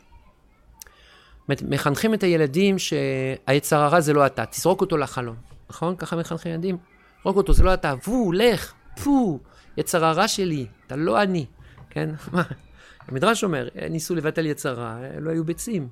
מחנכים 1.49 2.15
את 2.15 2.23
הילדים 2.23 2.77
שהיצר 2.79 3.77
הרע 3.77 4.01
זה 4.01 4.13
לא 4.13 4.27
אתה, 4.27 4.47
תזרוק 4.47 4.81
אותו 4.81 4.97
לחלון, 4.97 5.37
נכון? 5.71 5.97
ככה 5.97 6.17
מחנכים 6.17 6.53
ילדים. 6.53 6.77
זרוק 7.23 7.37
אותו, 7.37 7.53
זה 7.53 7.63
לא 7.63 7.75
אתה, 7.75 7.95
וו, 8.07 8.33
לך, 8.33 8.73
פו, 9.03 9.39
יצר 9.77 10.05
הרע 10.05 10.29
שלי, 10.29 10.67
אתה 10.87 10.97
לא 10.97 11.23
אני, 11.23 11.47
כן? 11.91 12.11
המדרש 13.09 13.45
אומר, 13.45 13.69
ניסו 13.91 14.15
לבטל 14.15 14.47
יצר 14.47 14.75
רע, 14.75 14.99
לא 15.21 15.31
היו 15.31 15.45
ביצים, 15.45 15.89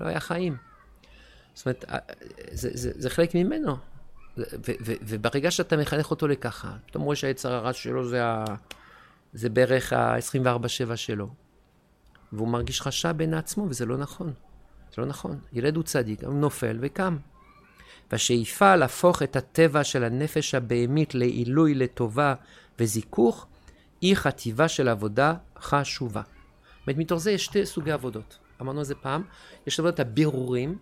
לא 0.00 0.06
היה 0.06 0.20
חיים. 0.20 0.56
זאת 1.54 1.66
אומרת, 1.66 1.84
זה, 2.50 2.70
זה, 2.72 2.90
זה 2.94 3.10
חלק 3.10 3.34
ממנו. 3.34 3.76
וברגע 4.80 5.50
שאתה 5.50 5.76
מחנך 5.76 6.10
אותו 6.10 6.28
לככה, 6.28 6.76
פתאום 6.86 7.02
רואה 7.02 7.16
שהיצר 7.16 7.52
הרע 7.52 7.72
שלו 7.72 8.08
זה, 8.08 8.24
ה, 8.24 8.44
זה 9.32 9.48
בערך 9.48 9.92
ה-24-7 9.92 10.96
שלו. 10.96 11.28
והוא 12.32 12.48
מרגיש 12.48 12.80
חשב 12.80 13.14
בין 13.16 13.34
עצמו, 13.34 13.66
וזה 13.68 13.86
לא 13.86 13.96
נכון. 13.96 14.32
זה 14.94 15.02
לא 15.02 15.06
נכון. 15.06 15.38
ילד 15.52 15.76
הוא 15.76 15.84
צדיק, 15.84 16.24
הוא 16.24 16.34
נופל 16.34 16.78
וקם. 16.80 17.16
והשאיפה 18.12 18.76
להפוך 18.76 19.22
את 19.22 19.36
הטבע 19.36 19.84
של 19.84 20.04
הנפש 20.04 20.54
הבהמית 20.54 21.14
לעילוי, 21.14 21.74
לטובה 21.74 22.34
וזיכוך, 22.78 23.46
היא 24.00 24.14
חטיבה 24.16 24.68
של 24.68 24.88
עבודה 24.88 25.34
חשובה. 25.60 26.22
זאת 26.22 26.86
אומרת, 26.86 26.98
מתוך 26.98 27.18
זה 27.18 27.30
יש 27.30 27.44
שתי 27.44 27.66
סוגי 27.66 27.92
עבודות. 27.92 28.38
אמרנו 28.60 28.80
את 28.80 28.86
זה 28.86 28.94
פעם, 28.94 29.22
יש 29.66 29.80
עבודת 29.80 30.00
הבירורים, 30.00 30.78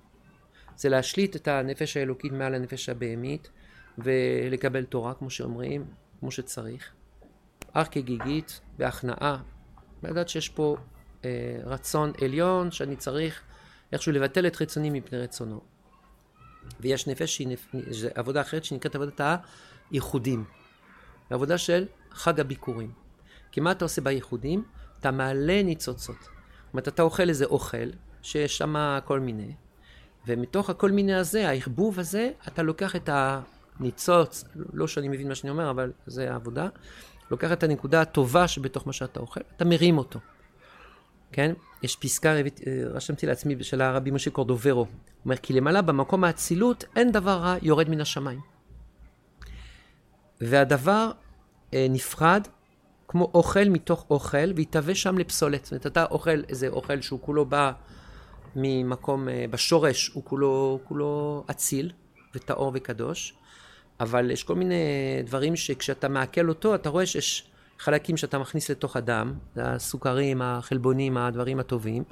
זה 0.76 0.88
להשליט 0.88 1.36
את 1.36 1.48
הנפש 1.48 1.96
האלוקית 1.96 2.32
מעל 2.32 2.54
הנפש 2.54 2.88
הבהמית 2.88 3.50
ולקבל 3.98 4.84
תורה, 4.84 5.14
כמו 5.14 5.30
שאומרים, 5.30 5.84
כמו 6.20 6.30
שצריך. 6.30 6.92
אך 7.72 7.88
כגיגית, 7.90 8.60
בהכנעה, 8.78 9.42
לדעת 10.02 10.28
שיש 10.28 10.48
פה 10.48 10.76
אה, 11.24 11.58
רצון 11.64 12.12
עליון 12.24 12.70
שאני 12.70 12.96
צריך 12.96 13.42
איכשהו 13.92 14.12
לבטל 14.12 14.46
את 14.46 14.62
רצוני 14.62 14.90
מפני 14.90 15.18
רצונו. 15.18 15.60
ויש 16.80 17.06
נפש 17.06 17.36
שהיא 17.36 17.48
נפ... 17.48 17.66
עבודה 18.14 18.40
אחרת 18.40 18.64
שנקראת 18.64 18.94
עבודת 18.94 19.20
הייחודים. 19.90 20.44
עבודה 21.30 21.58
של 21.58 21.86
חג 22.10 22.40
הביקורים. 22.40 22.92
כי 23.52 23.60
מה 23.60 23.72
אתה 23.72 23.84
עושה 23.84 24.00
בייחודים? 24.00 24.64
אתה 25.00 25.10
מעלה 25.10 25.62
ניצוצות. 25.62 26.22
זאת 26.22 26.72
אומרת, 26.72 26.88
אתה 26.88 27.02
אוכל 27.02 27.28
איזה 27.28 27.44
אוכל, 27.44 27.90
שיש 28.22 28.58
שם 28.58 28.98
כל 29.04 29.20
מיני, 29.20 29.54
ומתוך 30.26 30.70
הכל 30.70 30.90
מיני 30.90 31.14
הזה, 31.14 31.48
הערבוב 31.48 31.98
הזה, 31.98 32.30
אתה 32.48 32.62
לוקח 32.62 32.96
את 32.96 33.10
הניצוץ, 33.12 34.44
לא 34.72 34.86
שאני 34.86 35.08
מבין 35.08 35.28
מה 35.28 35.34
שאני 35.34 35.50
אומר, 35.50 35.70
אבל 35.70 35.92
זה 36.06 36.32
העבודה, 36.32 36.68
לוקח 37.30 37.52
את 37.52 37.62
הנקודה 37.62 38.00
הטובה 38.00 38.48
שבתוך 38.48 38.86
מה 38.86 38.92
שאתה 38.92 39.20
אוכל, 39.20 39.40
אתה 39.56 39.64
מרים 39.64 39.98
אותו. 39.98 40.20
כן? 41.32 41.52
יש 41.82 41.96
פסקה, 41.96 42.34
רשמתי 42.90 43.26
לעצמי, 43.26 43.64
של 43.64 43.80
הרבי 43.80 44.10
משה 44.10 44.30
קורדוברו. 44.30 44.80
הוא 44.80 44.86
אומר, 45.24 45.36
כי 45.36 45.52
למעלה 45.52 45.82
במקום 45.82 46.24
האצילות 46.24 46.84
אין 46.96 47.12
דבר 47.12 47.38
רע 47.38 47.56
יורד 47.62 47.88
מן 47.88 48.00
השמיים. 48.00 48.40
והדבר 50.40 51.10
אה, 51.74 51.86
נפרד 51.90 52.48
כמו 53.08 53.30
אוכל 53.34 53.64
מתוך 53.64 54.06
אוכל, 54.10 54.52
ויתהווה 54.56 54.94
שם 54.94 55.18
לפסולת. 55.18 55.64
זאת 55.64 55.72
אומרת, 55.72 55.86
אתה 55.86 56.04
אוכל 56.04 56.42
איזה 56.48 56.68
אוכל 56.68 57.00
שהוא 57.00 57.20
כולו 57.22 57.44
בא 57.44 57.72
ממקום, 58.56 59.28
אה, 59.28 59.44
בשורש 59.50 60.10
הוא 60.14 60.24
כולו, 60.24 60.80
כולו 60.84 61.44
אציל 61.50 61.92
וטהור 62.34 62.72
וקדוש, 62.74 63.34
אבל 64.00 64.30
יש 64.30 64.44
כל 64.44 64.54
מיני 64.54 64.74
דברים 65.24 65.56
שכשאתה 65.56 66.08
מעכל 66.08 66.48
אותו, 66.48 66.74
אתה 66.74 66.88
רואה 66.88 67.06
שיש 67.06 67.50
חלקים 67.78 68.16
שאתה 68.16 68.38
מכניס 68.38 68.70
לתוך 68.70 68.96
הדם, 68.96 69.34
הסוכרים, 69.56 70.42
החלבונים, 70.42 71.16
הדברים 71.16 71.60
הטובים, 71.60 72.04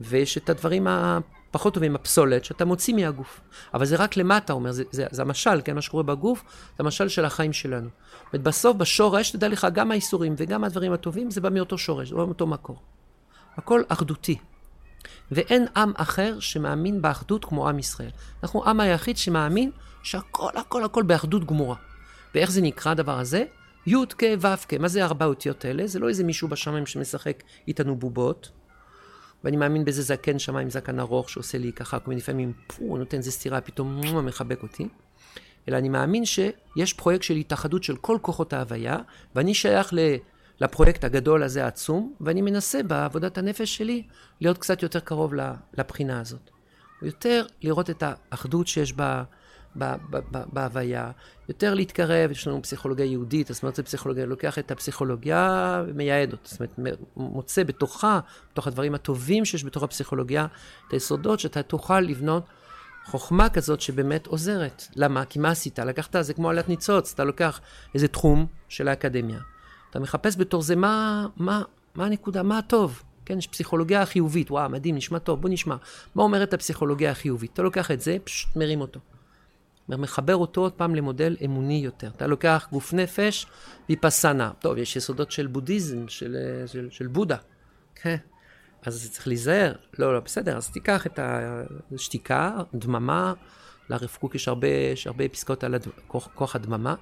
ויש 0.00 0.38
את 0.38 0.50
הדברים 0.50 0.86
הפחות 0.86 1.74
טובים, 1.74 1.94
הפסולת, 1.94 2.44
שאתה 2.44 2.64
מוציא 2.64 2.94
מהגוף. 2.94 3.40
אבל 3.74 3.84
זה 3.84 3.96
רק 3.96 4.16
למטה, 4.16 4.52
אומר, 4.52 4.72
זה, 4.72 4.84
זה, 4.90 5.06
זה 5.10 5.22
המשל, 5.22 5.60
כן, 5.64 5.74
מה 5.74 5.82
שקורה 5.82 6.02
בגוף, 6.02 6.44
זה 6.48 6.74
המשל 6.78 7.08
של 7.08 7.24
החיים 7.24 7.52
שלנו. 7.52 7.88
זאת 8.32 8.42
בסוף, 8.42 8.76
בשורש, 8.76 9.30
תדע 9.30 9.48
לך, 9.48 9.66
גם 9.72 9.90
האיסורים 9.90 10.34
וגם 10.36 10.64
הדברים 10.64 10.92
הטובים, 10.92 11.30
זה 11.30 11.40
בא 11.40 11.48
מאותו 11.50 11.78
שורש, 11.78 12.08
זה 12.08 12.14
בא 12.14 12.24
מאותו 12.24 12.46
מקור. 12.46 12.82
הכל 13.56 13.82
אחדותי. 13.88 14.38
ואין 15.30 15.66
עם 15.76 15.92
אחר 15.96 16.40
שמאמין 16.40 17.02
באחדות 17.02 17.44
כמו 17.44 17.68
עם 17.68 17.78
ישראל. 17.78 18.10
אנחנו 18.42 18.64
עם 18.64 18.80
היחיד 18.80 19.16
שמאמין 19.16 19.70
שהכל, 20.02 20.50
הכל, 20.56 20.84
הכל 20.84 21.02
באחדות 21.02 21.44
גמורה. 21.44 21.76
ואיך 22.34 22.50
זה 22.50 22.60
נקרא 22.60 22.92
הדבר 22.92 23.18
הזה? 23.18 23.44
י' 23.86 23.94
כ' 24.18 24.24
ו' 24.40 24.66
כ'. 24.68 24.74
מה 24.74 24.88
זה 24.88 25.04
ארבע 25.04 25.26
אותיות 25.26 25.64
האלה? 25.64 25.86
זה 25.86 25.98
לא 25.98 26.08
איזה 26.08 26.24
מישהו 26.24 26.48
בשמיים 26.48 26.86
שמשחק 26.86 27.42
איתנו 27.68 27.96
בובות. 27.96 28.50
ואני 29.44 29.56
מאמין 29.56 29.84
בזה 29.84 30.02
זקן 30.02 30.38
שמיים, 30.38 30.70
זקן 30.70 31.00
ארוך, 31.00 31.30
שעושה 31.30 31.58
לי 31.58 31.72
ככה, 31.72 31.98
כל 31.98 32.08
מיני 32.08 32.20
לפעמים, 32.20 32.52
פו, 32.66 32.96
נותן 32.96 33.16
איזה 33.16 33.30
סטירה, 33.30 33.60
פתאום 33.60 34.00
מחבק 34.26 34.62
אותי. 34.62 34.88
אלא 35.68 35.76
אני 35.76 35.88
מאמין 35.88 36.24
שיש 36.24 36.92
פרויקט 36.92 37.22
של 37.22 37.34
התאחדות 37.34 37.84
של 37.84 37.96
כל 37.96 38.18
כוחות 38.22 38.52
ההוויה, 38.52 38.96
ואני 39.34 39.54
שייך 39.54 39.94
ל... 39.94 39.98
לפרויקט 40.60 41.04
הגדול 41.04 41.42
הזה 41.42 41.64
העצום, 41.64 42.14
ואני 42.20 42.42
מנסה 42.42 42.82
בעבודת 42.82 43.38
הנפש 43.38 43.76
שלי 43.76 44.02
להיות 44.40 44.58
קצת 44.58 44.82
יותר 44.82 45.00
קרוב 45.00 45.32
לבחינה 45.78 46.20
הזאת. 46.20 46.50
יותר 47.02 47.46
לראות 47.62 47.90
את 47.90 48.02
האחדות 48.06 48.66
שיש 48.66 48.92
בה, 48.92 49.24
בהוויה, 50.52 51.10
יותר 51.48 51.74
להתקרב, 51.74 52.30
יש 52.30 52.46
לנו 52.46 52.62
פסיכולוגיה 52.62 53.04
יהודית, 53.04 53.46
זאת 53.46 53.62
אומרת, 53.62 53.80
פסיכולוגיה, 53.80 54.26
לוקח 54.26 54.58
את 54.58 54.70
הפסיכולוגיה 54.70 55.82
ומייעד 55.88 56.32
אותה, 56.32 56.48
זאת 56.48 56.60
אומרת, 56.60 56.98
מוצא 57.16 57.64
בתוכה, 57.64 58.20
בתוך 58.52 58.66
הדברים 58.66 58.94
הטובים 58.94 59.44
שיש 59.44 59.64
בתוך 59.64 59.82
הפסיכולוגיה, 59.82 60.46
את 60.88 60.92
היסודות 60.92 61.40
שאתה 61.40 61.62
תוכל 61.62 62.00
לבנות 62.00 62.44
חוכמה 63.04 63.48
כזאת 63.48 63.80
שבאמת 63.80 64.26
עוזרת. 64.26 64.86
למה? 64.96 65.24
כי 65.24 65.38
מה 65.38 65.50
עשית? 65.50 65.78
לקחת, 65.78 66.16
זה 66.20 66.34
כמו 66.34 66.50
עלת 66.50 66.68
ניצוץ, 66.68 67.12
אתה 67.14 67.24
לוקח 67.24 67.60
איזה 67.94 68.08
תחום 68.08 68.46
של 68.68 68.88
האקדמיה. 68.88 69.38
אתה 69.90 70.00
מחפש 70.00 70.36
בתור 70.36 70.62
זה 70.62 70.76
מה, 70.76 71.26
מה, 71.36 71.62
מה 71.94 72.06
הנקודה, 72.06 72.42
מה 72.42 72.58
הטוב. 72.58 73.02
כן, 73.24 73.38
יש 73.38 73.46
פסיכולוגיה 73.46 74.06
חיובית, 74.06 74.50
וואו, 74.50 74.70
מדהים, 74.70 74.96
נשמע 74.96 75.18
טוב, 75.18 75.40
בוא 75.40 75.50
נשמע. 75.50 75.76
מה 76.14 76.22
אומרת 76.22 76.52
הפסיכולוגיה 76.52 77.10
החיובית? 77.10 77.52
אתה 77.52 77.62
לוקח 77.62 77.90
את 77.90 78.00
זה, 78.00 78.16
פשוט 78.24 78.56
מרים 78.56 78.80
אותו. 78.80 79.00
מחבר 79.88 80.36
אותו 80.36 80.60
עוד 80.60 80.72
פעם 80.72 80.94
למודל 80.94 81.36
אמוני 81.44 81.80
יותר. 81.84 82.10
אתה 82.16 82.26
לוקח 82.26 82.68
גוף 82.72 82.92
נפש, 82.92 83.46
ויפסנה. 83.88 84.50
טוב, 84.58 84.78
יש 84.78 84.96
יסודות 84.96 85.30
של 85.30 85.46
בודהיזם, 85.46 86.08
של, 86.08 86.36
של, 86.66 86.88
של 86.90 87.06
בודה. 87.06 87.36
כן. 87.94 88.16
אז 88.86 89.10
צריך 89.12 89.28
להיזהר. 89.28 89.72
לא, 89.98 90.14
לא, 90.14 90.20
בסדר, 90.20 90.56
אז 90.56 90.70
תיקח 90.70 91.06
את 91.06 91.18
השתיקה, 91.94 92.56
דממה, 92.74 93.32
לרב 93.90 94.16
קוק 94.20 94.34
יש 94.34 94.48
הרבה, 94.48 94.68
יש 94.68 95.06
הרבה 95.06 95.28
פסקאות 95.28 95.64
על 95.64 95.74
הדמ... 95.74 95.90
כוח, 96.06 96.28
כוח 96.34 96.56
הדממה, 96.56 96.94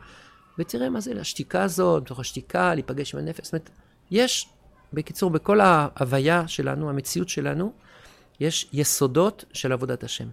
ותראה 0.59 0.91
מה 0.91 1.01
זה, 1.01 1.21
השתיקה 1.21 1.63
הזאת, 1.63 2.03
בתוך 2.03 2.21
השתיקה, 2.21 2.75
להיפגש 2.75 3.15
עם 3.15 3.21
הנפש. 3.21 3.45
זאת 3.45 3.53
אומרת, 3.53 3.71
יש, 4.11 4.49
בקיצור, 4.93 5.31
בכל 5.31 5.61
ההוויה 5.61 6.49
שלנו, 6.49 6.91
המציאות 6.91 7.29
שלנו, 7.29 7.73
יש 8.41 8.69
יסודות 8.73 9.45
של 9.53 9.73
עבודת 9.73 10.05
השם. 10.05 10.29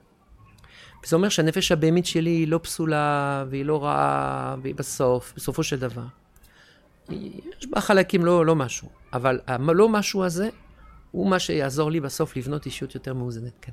וזה 1.04 1.16
אומר 1.16 1.30
שהנפש 1.30 1.72
הבהמית 1.72 2.06
שלי 2.06 2.30
היא 2.30 2.48
לא 2.48 2.60
פסולה, 2.64 3.46
והיא 3.50 3.66
לא 3.66 3.84
רעה, 3.84 4.56
והיא 4.62 4.76
בסוף, 4.76 5.34
בסופו 5.36 5.64
של 5.64 5.80
דבר. 5.80 6.06
יש 7.10 7.68
בה 7.70 7.82
חלקים 7.82 8.26
לא, 8.26 8.46
לא 8.46 8.56
משהו, 8.56 8.90
אבל 9.14 9.40
הלא 9.48 9.90
משהו 9.90 10.24
הזה, 10.24 10.50
הוא 11.12 11.30
מה 11.30 11.40
שיעזור 11.40 11.92
לי 11.92 12.00
בסוף 12.00 12.38
לבנות 12.38 12.66
אישיות 12.66 12.96
יותר 12.96 13.14
מאוזנת, 13.14 13.54
כן. 13.62 13.72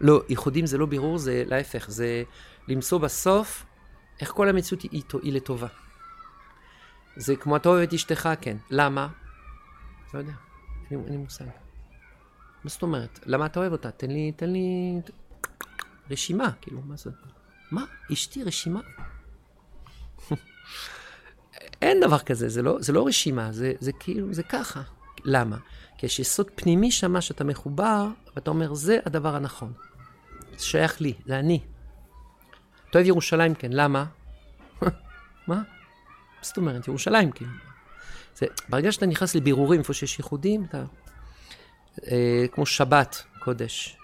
לא, 0.00 0.22
ייחודים 0.28 0.66
זה 0.66 0.78
לא 0.78 0.86
בירור, 0.86 1.18
זה 1.18 1.42
להפך, 1.46 1.90
זה 1.90 2.22
למצוא 2.68 2.98
בסוף 2.98 3.64
איך 4.20 4.30
כל 4.30 4.48
המציאות 4.48 4.82
היא, 4.82 5.02
היא 5.22 5.32
לטובה. 5.32 5.66
זה 7.16 7.36
כמו 7.36 7.56
אתה 7.56 7.68
אוהב 7.68 7.82
את 7.88 7.92
אשתך, 7.92 8.28
כן. 8.40 8.56
למה? 8.70 9.08
לא 10.14 10.18
יודע, 10.18 10.32
אין 10.90 11.04
לי 11.08 11.16
מושג. 11.16 11.44
מה 12.64 12.70
זאת 12.70 12.82
אומרת? 12.82 13.20
למה 13.26 13.46
אתה 13.46 13.60
אוהב 13.60 13.72
אותה? 13.72 13.90
תן 13.90 14.10
לי, 14.10 14.32
תן 14.32 14.50
לי 14.50 15.00
רשימה, 16.10 16.50
כאילו, 16.60 16.80
מה 16.82 16.96
זה? 16.96 17.10
מה? 17.70 17.84
אשתי 18.12 18.44
רשימה? 18.44 18.80
אין 21.82 22.00
דבר 22.00 22.18
כזה, 22.18 22.48
זה 22.48 22.62
לא, 22.62 22.76
זה 22.80 22.92
לא 22.92 23.06
רשימה, 23.06 23.52
זה, 23.52 23.72
זה 23.80 23.92
כאילו, 23.92 24.32
זה 24.34 24.42
ככה. 24.42 24.82
למה? 25.24 25.56
כי 25.98 26.06
יש 26.06 26.18
יסוד 26.18 26.50
פנימי 26.54 26.90
שמה 26.90 27.20
שאתה 27.20 27.44
מחובר, 27.44 28.08
ואתה 28.36 28.50
אומר, 28.50 28.74
זה 28.74 28.98
הדבר 29.06 29.34
הנכון. 29.34 29.72
זה 30.58 30.64
שייך 30.64 31.00
לי, 31.00 31.14
זה 31.26 31.38
אני. 31.38 31.60
אתה 32.90 32.98
אוהב 32.98 33.06
ירושלים, 33.06 33.54
כן, 33.54 33.72
למה? 33.72 34.04
מה? 34.82 34.88
מה 35.46 35.62
זאת 36.42 36.56
אומרת? 36.56 36.88
ירושלים, 36.88 37.30
כאילו. 37.30 37.50
זה, 38.36 38.46
ברגע 38.68 38.92
שאתה 38.92 39.06
נכנס 39.06 39.34
לבירורים, 39.34 39.80
איפה 39.80 39.92
שיש 39.92 40.18
ייחודים, 40.18 40.64
אתה... 40.64 40.84
אה, 42.10 42.46
כמו 42.52 42.66
שבת 42.66 43.24
קודש. 43.38 43.96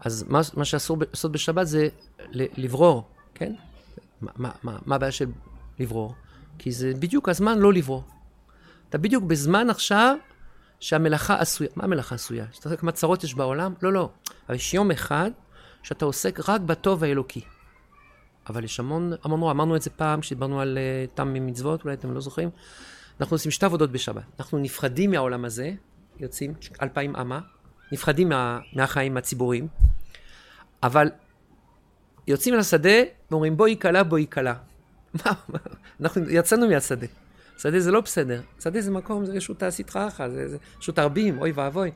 אז 0.00 0.24
מה, 0.28 0.40
מה 0.54 0.64
שאסור 0.64 0.96
לעשות 1.00 1.32
בשבת 1.32 1.66
זה 1.66 1.88
לברור, 2.32 3.08
כן? 3.34 3.54
מה, 4.20 4.50
מה, 4.62 4.76
מה 4.86 4.96
הבעיה 4.96 5.12
של 5.12 5.26
לברור? 5.78 6.14
כי 6.58 6.72
זה 6.72 6.92
בדיוק 6.98 7.28
הזמן 7.28 7.58
לא 7.58 7.72
לברור. 7.72 8.04
אתה 8.88 8.98
בדיוק 8.98 9.24
בזמן 9.24 9.70
עכשיו 9.70 10.16
שהמלאכה 10.80 11.40
עשויה. 11.40 11.70
מה 11.76 11.84
המלאכה 11.84 12.14
עשויה? 12.14 12.46
שאתה 12.52 12.66
יודע 12.66 12.76
כמה 12.76 12.92
צרות 12.92 13.24
יש 13.24 13.34
בעולם? 13.34 13.74
לא, 13.82 13.92
לא. 13.92 14.10
אבל 14.48 14.54
יש 14.56 14.74
יום 14.74 14.90
אחד 14.90 15.30
שאתה 15.84 16.04
עוסק 16.04 16.48
רק 16.48 16.60
בטוב 16.60 17.04
האלוקי. 17.04 17.40
אבל 18.48 18.64
יש 18.64 18.80
המון, 18.80 19.12
רוע. 19.24 19.50
אמרנו 19.50 19.76
את 19.76 19.82
זה 19.82 19.90
פעם 19.90 20.20
כשדיברנו 20.20 20.60
על 20.60 20.78
uh, 20.78 21.16
תם 21.16 21.28
ממצוות, 21.32 21.84
אולי 21.84 21.94
אתם 21.94 22.14
לא 22.14 22.20
זוכרים. 22.20 22.50
אנחנו 23.20 23.34
עושים 23.34 23.50
שתי 23.50 23.66
עבודות 23.66 23.92
בשבת. 23.92 24.22
אנחנו 24.38 24.58
נפרדים 24.58 25.10
מהעולם 25.10 25.44
הזה, 25.44 25.72
יוצאים 26.20 26.54
אלפיים 26.82 27.16
אמה, 27.16 27.40
נפרדים 27.92 28.28
מה, 28.28 28.58
מהחיים 28.72 29.16
הציבוריים, 29.16 29.68
אבל 30.82 31.10
יוצאים 32.26 32.54
לשדה 32.54 33.02
ואומרים 33.30 33.56
בואי 33.56 33.76
כלה, 33.80 34.04
בואי 34.04 34.26
כלה. 34.32 34.54
אנחנו 36.00 36.30
יצאנו 36.30 36.68
מהשדה. 36.68 37.06
שדה 37.58 37.80
זה 37.80 37.90
לא 37.90 38.00
בסדר. 38.00 38.40
שדה 38.60 38.80
זה 38.80 38.90
מקום, 38.90 39.24
זה 39.24 39.32
רשות 39.32 39.58
תעשית 39.58 39.90
זה, 40.28 40.48
זה 40.48 40.56
רשות 40.78 40.98
הרבים, 40.98 41.38
אוי 41.38 41.52
ואבוי. 41.52 41.90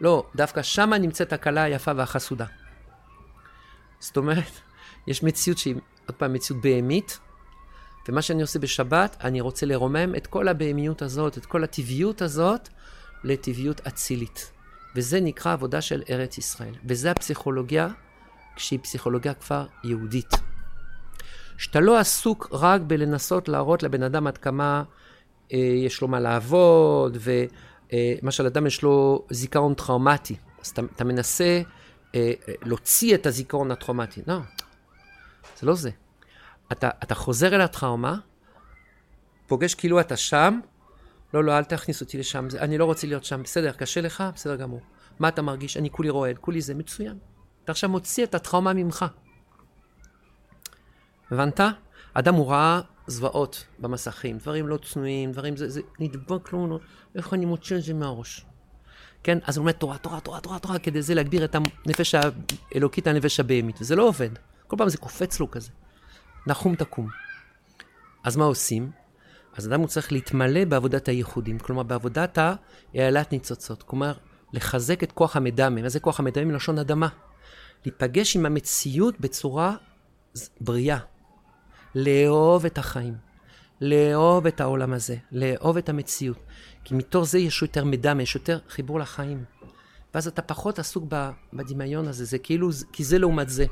לא, 0.00 0.26
דווקא 0.36 0.62
שמה 0.62 0.98
נמצאת 0.98 1.32
הכלה 1.32 1.62
היפה 1.62 1.92
והחסודה. 1.96 2.46
זאת 4.02 4.16
אומרת, 4.16 4.52
יש 5.06 5.22
מציאות 5.22 5.58
שהיא, 5.58 5.74
עוד 6.06 6.16
פעם, 6.16 6.32
מציאות 6.32 6.62
בהמית, 6.62 7.18
ומה 8.08 8.22
שאני 8.22 8.42
עושה 8.42 8.58
בשבת, 8.58 9.16
אני 9.24 9.40
רוצה 9.40 9.66
לרומם 9.66 10.14
את 10.16 10.26
כל 10.26 10.48
הבהמיות 10.48 11.02
הזאת, 11.02 11.38
את 11.38 11.46
כל 11.46 11.64
הטבעיות 11.64 12.22
הזאת, 12.22 12.68
לטבעיות 13.24 13.80
אצילית. 13.86 14.52
וזה 14.96 15.20
נקרא 15.20 15.52
עבודה 15.52 15.80
של 15.80 16.02
ארץ 16.10 16.38
ישראל. 16.38 16.74
וזה 16.84 17.10
הפסיכולוגיה, 17.10 17.88
כשהיא 18.56 18.78
פסיכולוגיה 18.82 19.34
כבר 19.34 19.66
יהודית. 19.84 20.30
שאתה 21.58 21.80
לא 21.80 21.98
עסוק 21.98 22.48
רק 22.52 22.80
בלנסות 22.80 23.48
להראות 23.48 23.82
לבן 23.82 24.02
אדם 24.02 24.26
עד 24.26 24.38
כמה 24.38 24.82
אה, 25.52 25.58
יש 25.58 26.00
לו 26.00 26.08
מה 26.08 26.20
לעבוד, 26.20 27.16
ומשל 27.20 28.42
אה, 28.42 28.48
אדם 28.48 28.66
יש 28.66 28.82
לו 28.82 29.24
זיכרון 29.30 29.74
טראומטי. 29.74 30.36
אז 30.62 30.68
אתה, 30.68 30.82
אתה 30.96 31.04
מנסה 31.04 31.62
אה, 32.14 32.32
להוציא 32.62 33.14
את 33.14 33.26
הזיכרון 33.26 33.70
הטראומטי. 33.70 34.22
לא, 34.26 34.38
זה 35.60 35.66
לא 35.66 35.74
זה. 35.74 35.90
אתה, 36.72 36.90
אתה 37.02 37.14
חוזר 37.14 37.54
אל 37.54 37.60
הטראומה, 37.60 38.16
פוגש 39.46 39.74
כאילו 39.74 40.00
אתה 40.00 40.16
שם, 40.16 40.60
לא, 41.34 41.44
לא, 41.44 41.58
אל 41.58 41.64
תכניס 41.64 42.00
אותי 42.00 42.18
לשם, 42.18 42.46
אני 42.58 42.78
לא 42.78 42.84
רוצה 42.84 43.06
להיות 43.06 43.24
שם. 43.24 43.42
בסדר, 43.42 43.72
קשה 43.72 44.00
לך? 44.00 44.24
בסדר 44.34 44.56
גמור. 44.56 44.80
מה 45.18 45.28
אתה 45.28 45.42
מרגיש? 45.42 45.76
אני 45.76 45.90
כולי 45.90 46.10
רועד, 46.10 46.38
כולי 46.38 46.60
זה 46.60 46.74
מצוין. 46.74 47.18
אתה 47.64 47.72
עכשיו 47.72 47.90
מוציא 47.90 48.24
את 48.24 48.34
הטראומה 48.34 48.72
ממך. 48.72 49.04
הבנת? 51.30 51.60
אדם 52.14 52.34
הוא 52.34 52.50
ראה 52.50 52.80
זוועות 53.06 53.64
במסכים, 53.78 54.38
דברים 54.38 54.68
לא 54.68 54.76
צנועים, 54.76 55.32
דברים 55.32 55.56
זה, 55.56 55.68
זה 55.68 55.80
נדבק 55.98 56.52
לו, 56.52 56.66
לא, 56.66 56.78
איך 57.14 57.34
אני 57.34 57.46
מוציא 57.46 57.76
את 57.76 57.82
זה 57.82 57.94
מהראש? 57.94 58.46
כן? 59.22 59.38
אז 59.44 59.56
הוא 59.56 59.62
אומר 59.62 59.72
תורה, 59.72 59.98
תורה, 59.98 60.20
תורה, 60.20 60.40
תורה, 60.40 60.58
תורה, 60.58 60.78
כדי 60.78 61.02
זה 61.02 61.14
להגביר 61.14 61.44
את 61.44 61.56
הנפש 61.86 62.14
האלוקית 62.74 63.06
הנפש 63.06 63.40
הבהמית, 63.40 63.80
וזה 63.80 63.96
לא 63.96 64.02
עובד. 64.08 64.30
כל 64.66 64.76
פעם 64.76 64.88
זה 64.88 64.98
קופץ 64.98 65.40
לו 65.40 65.50
כזה. 65.50 65.70
נחום 66.46 66.74
תקום. 66.74 67.08
אז 68.24 68.36
מה 68.36 68.44
עושים? 68.44 68.90
אז 69.56 69.68
אדם 69.68 69.80
הוא 69.80 69.88
צריך 69.88 70.12
להתמלא 70.12 70.64
בעבודת 70.64 71.08
הייחודים, 71.08 71.58
כלומר 71.58 71.82
בעבודת 71.82 72.38
העלת 72.94 73.32
ניצוצות, 73.32 73.82
כלומר 73.82 74.12
לחזק 74.52 75.02
את 75.02 75.12
כוח 75.12 75.36
המדמה. 75.36 75.82
מה 75.82 75.88
זה 75.88 76.00
כוח 76.00 76.20
המדמה? 76.20 76.44
מלשון 76.44 76.78
אדמה. 76.78 77.08
להיפגש 77.84 78.36
עם 78.36 78.46
המציאות 78.46 79.20
בצורה 79.20 79.76
בריאה. 80.60 80.98
לאהוב 81.94 82.66
את 82.66 82.78
החיים, 82.78 83.14
לאהוב 83.82 84.46
את 84.46 84.60
העולם 84.60 84.92
הזה, 84.92 85.16
לאהוב 85.32 85.76
את 85.76 85.88
המציאות. 85.88 86.38
כי 86.84 86.94
מתוך 86.94 87.24
זה 87.24 87.38
יש 87.38 87.62
יותר 87.62 87.84
מידע, 87.84 88.12
יש 88.20 88.34
יותר 88.34 88.58
חיבור 88.68 89.00
לחיים. 89.00 89.44
ואז 90.14 90.28
אתה 90.28 90.42
פחות 90.42 90.78
עסוק 90.78 91.04
בדמיון 91.52 92.08
הזה, 92.08 92.24
זה 92.24 92.38
כאילו, 92.38 92.68
כי 92.92 93.04
זה 93.04 93.18
לעומת 93.18 93.48
זה. 93.48 93.66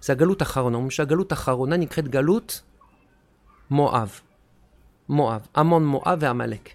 זה 0.00 0.12
הגלות 0.12 0.40
האחרונה. 0.40 0.76
אומרים 0.76 0.90
שהגלות 0.90 1.32
האחרונה 1.32 1.76
נקראת 1.76 2.08
גלות 2.08 2.62
מואב. 3.70 4.20
מואב. 5.08 5.46
עמון 5.56 5.86
מואב 5.86 6.18
ועמלק. 6.20 6.70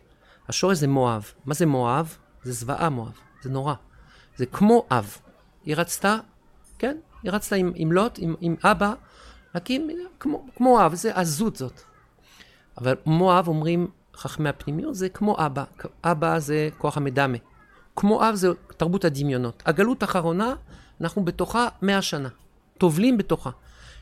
השורש 0.50 0.78
זה 0.78 0.88
מואב. 0.88 1.32
מה 1.46 1.54
זה 1.54 1.66
מואב? 1.66 2.18
זה 2.44 2.54
זוועה 2.54 2.90
מואב. 2.90 3.20
זה 3.42 3.50
נורא. 3.50 3.74
זה 4.36 4.46
כמו 4.46 4.86
אב. 4.92 5.18
היא 5.66 5.76
רצתה, 5.76 6.18
כן, 6.78 6.98
היא 7.24 7.32
רצתה 7.32 7.56
עם, 7.56 7.72
עם 7.76 7.92
לוט, 7.92 8.20
עם, 8.22 8.36
עם 8.42 8.56
אבא, 8.64 8.94
להקים 9.56 9.90
כמו, 10.20 10.46
כמו 10.56 10.86
אב, 10.86 10.94
זה 10.94 11.16
עזות 11.16 11.56
זאת. 11.56 11.93
אבל 12.78 12.96
מואב 13.06 13.48
אומרים 13.48 13.88
חכמי 14.16 14.50
הפנימיות, 14.50 14.96
זה 14.96 15.10
כמו 15.10 15.36
אבא. 15.46 15.64
אבא 16.04 16.40
זה 16.40 16.70
כוח 16.78 16.98
המדמה. 16.98 17.38
כמו 17.96 18.30
אב 18.30 18.36
זה 18.36 18.50
תרבות 18.78 19.06
הדמיונות. 19.06 19.64
הגלות 19.66 20.02
האחרונה, 20.02 20.54
אנחנו 21.02 21.26
בתוכה 21.26 21.68
מאה 21.82 22.02
שנה. 22.02 22.30
טובלים 22.78 23.18
בתוכה. 23.18 23.50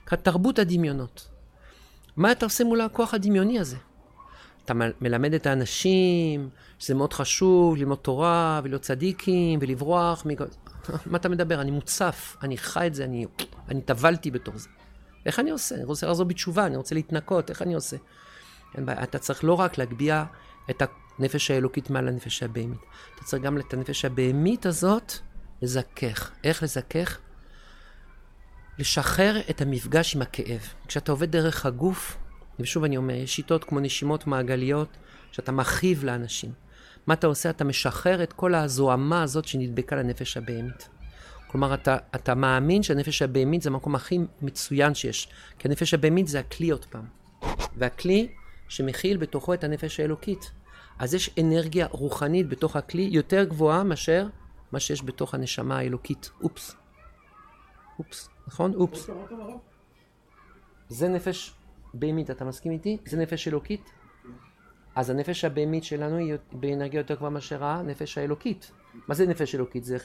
תרבות 0.06 0.60
הדמיונות. 0.60 1.28
מה 2.18 2.32
אתה 2.32 2.46
עושה 2.46 2.64
מול 2.64 2.82
הכוח 2.82 3.14
הדמיוני 3.14 3.60
הזה? 3.60 3.78
אתה 4.66 4.74
מלמד 5.02 5.34
את 5.34 5.48
האנשים 5.48 6.50
שזה 6.80 6.94
מאוד 6.94 7.14
חשוב 7.14 7.76
ללמוד 7.76 7.98
תורה 7.98 8.62
ולהיות 8.64 8.82
צדיקים 8.82 9.60
ולברוח. 9.62 10.26
מכל... 10.26 10.46
מה 11.06 11.18
אתה 11.18 11.30
מדבר? 11.30 11.62
אני 11.62 11.72
מוצף, 11.72 12.38
אני 12.44 12.58
חי 12.58 12.88
את 12.88 12.96
זה, 12.96 13.04
אני, 13.04 13.26
אני 13.70 13.82
טבלתי 13.82 14.32
בתור 14.32 14.58
זה. 14.58 14.70
איך 15.26 15.40
אני 15.40 15.52
עושה? 15.52 15.76
אני 15.76 15.84
רוצה 15.84 16.08
לחזור 16.08 16.26
בתשובה, 16.26 16.66
אני 16.66 16.78
רוצה 16.78 16.96
להתנקות, 16.96 17.50
איך 17.50 17.62
אני 17.62 17.74
עושה? 17.74 17.98
אין 18.76 18.86
בעיה, 18.86 19.04
אתה 19.04 19.20
צריך 19.20 19.44
לא 19.44 19.54
רק 19.54 19.78
להגביה 19.78 20.26
את 20.70 20.82
הנפש 21.20 21.52
האלוקית 21.52 21.90
מעל 21.90 22.08
הנפש 22.08 22.44
הבהמית, 22.44 22.80
אתה 23.16 23.24
צריך 23.24 23.44
גם 23.44 23.58
את 23.58 23.74
הנפש 23.74 24.06
הבהמית 24.06 24.66
הזאת 24.66 25.14
לזכך. 25.62 26.32
איך 26.44 26.64
לזכך? 26.64 27.20
לשחרר 28.80 29.40
את 29.50 29.62
המפגש 29.62 30.16
עם 30.16 30.22
הכאב. 30.22 30.62
כשאתה 30.88 31.12
עובד 31.12 31.32
דרך 31.32 31.66
הגוף, 31.66 32.18
ושוב 32.60 32.84
אני 32.84 32.98
אומר, 32.98 33.14
יש 33.14 33.36
שיטות 33.36 33.64
כמו 33.64 33.80
נשימות 33.80 34.28
מעגליות, 34.28 34.98
שאתה 35.32 35.52
מכאיב 35.52 36.04
לאנשים. 36.04 36.52
מה 37.08 37.14
אתה 37.14 37.28
עושה? 37.28 37.50
אתה 37.50 37.64
משחרר 37.64 38.24
את 38.24 38.34
כל 38.34 38.56
הזוהמה 38.56 39.24
הזאת 39.24 39.46
שנדבקה 39.46 39.96
לנפש 39.96 40.38
הבהמית. 40.38 40.90
כלומר, 41.48 41.74
אתה, 41.74 41.98
אתה 42.16 42.36
מאמין 42.36 42.84
שהנפש 42.84 43.22
הבהמית 43.22 43.62
זה 43.62 43.70
המקום 43.70 43.96
הכי 43.96 44.20
מצוין 44.42 44.94
שיש. 44.94 45.28
כי 45.60 45.68
הנפש 45.68 45.94
הבהמית 45.94 46.28
זה 46.28 46.40
הכלי 46.40 46.70
עוד 46.70 46.86
פעם. 46.86 47.06
והכלי 47.78 48.28
שמכיל 48.72 49.18
בתוכו 49.18 49.54
את 49.54 49.64
הנפש 49.64 50.00
האלוקית. 50.00 50.52
אז 51.00 51.14
יש 51.14 51.30
אנרגיה 51.40 51.88
רוחנית 51.92 52.50
בתוך 52.50 52.76
הכלי 52.76 53.10
יותר 53.12 53.44
גבוהה 53.44 53.84
מאשר 53.84 54.28
מה 54.72 54.80
שיש 54.80 55.04
בתוך 55.06 55.34
הנשמה 55.34 55.78
האלוקית. 55.78 56.32
אופס. 56.44 56.76
אופס, 58.00 58.30
נכון? 58.48 58.74
אופס. 58.74 59.10
זה 60.90 61.08
נפש 61.08 61.54
בהמית, 61.94 62.32
אתה 62.32 62.46
מסכים 62.46 62.72
איתי? 62.72 62.98
זה 63.06 63.18
נפש 63.18 63.48
אלוקית? 63.48 63.92
אז 64.96 65.10
הנפש 65.10 65.46
הבהמית 65.46 65.84
שלנו 65.84 66.18
היא 66.18 66.36
באנרגיה 66.52 67.00
יותר 67.00 67.16
גבוהה 67.16 67.32
מאשר 67.32 67.64
הנפש 67.64 68.18
האלוקית. 68.18 68.72
מה 69.08 69.16
זה 69.16 69.28
נפש 69.28 69.56
אלוקית? 69.56 69.84
זה 69.84 69.98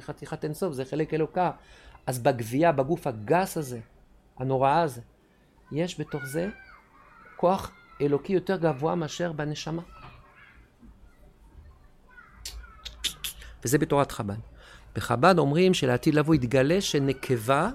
חתיכת 0.00 0.44
אינסוף, 0.44 0.72
זה 0.72 0.84
חלק 0.84 1.14
אלוקה. 1.14 1.50
אז 2.06 2.18
בגבייה, 2.18 2.72
בגוף 2.72 3.06
הגס 3.06 3.56
הזה, 3.56 3.80
הנוראה 4.38 4.82
הזה, 4.82 5.00
יש 5.72 6.00
בתוך 6.00 6.24
זה 6.24 6.48
כוח 7.36 7.72
אלוקי 8.00 8.32
יותר 8.32 8.56
גבוה 8.56 8.94
מאשר 8.94 9.32
בנשמה. 9.32 9.82
וזה 13.64 13.78
בתורת 13.78 14.12
חב"ד. 14.12 14.38
בחב"ד 14.94 15.38
אומרים 15.38 15.74
שלעתיד 15.74 16.14
לבוא 16.14 16.34
יתגלה 16.34 16.80
שנקבה 16.80 17.70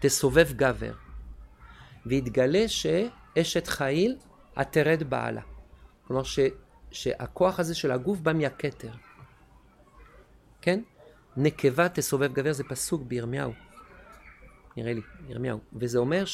תסובב 0.00 0.52
גבר, 0.52 0.92
ויתגלה 2.06 2.64
שאשת 2.68 3.66
חיל 3.66 4.16
התרד 4.56 5.02
בעלה. 5.02 5.42
כלומר 6.06 6.22
ש, 6.22 6.38
שהכוח 6.90 7.60
הזה 7.60 7.74
של 7.74 7.90
הגוף 7.90 8.18
בא 8.18 8.32
מהכתר. 8.32 8.90
כן? 10.60 10.80
נקבה 11.36 11.88
תסובב 11.88 12.32
גבר 12.32 12.52
זה 12.52 12.64
פסוק 12.64 13.02
בירמיהו. 13.02 13.52
נראה 14.76 14.92
לי, 14.92 15.00
ירמיהו. 15.28 15.58
וזה 15.72 15.98
אומר 15.98 16.24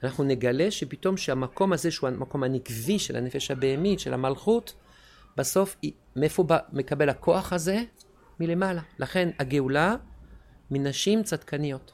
שאנחנו 0.00 0.24
נגלה 0.24 0.70
שפתאום 0.70 1.16
שהמקום 1.16 1.72
הזה 1.72 1.90
שהוא 1.90 2.08
המקום 2.08 2.42
הנקבי 2.42 2.98
של 2.98 3.16
הנפש 3.16 3.50
הבהמית, 3.50 4.00
של 4.00 4.14
המלכות, 4.14 4.74
בסוף 5.36 5.76
מאיפה 6.16 6.42
בא, 6.42 6.58
מקבל 6.72 7.08
הכוח 7.08 7.52
הזה? 7.52 7.82
מלמעלה. 8.40 8.82
לכן 8.98 9.28
הגאולה 9.38 9.96
מנשים 10.70 11.22
צדקניות. 11.22 11.92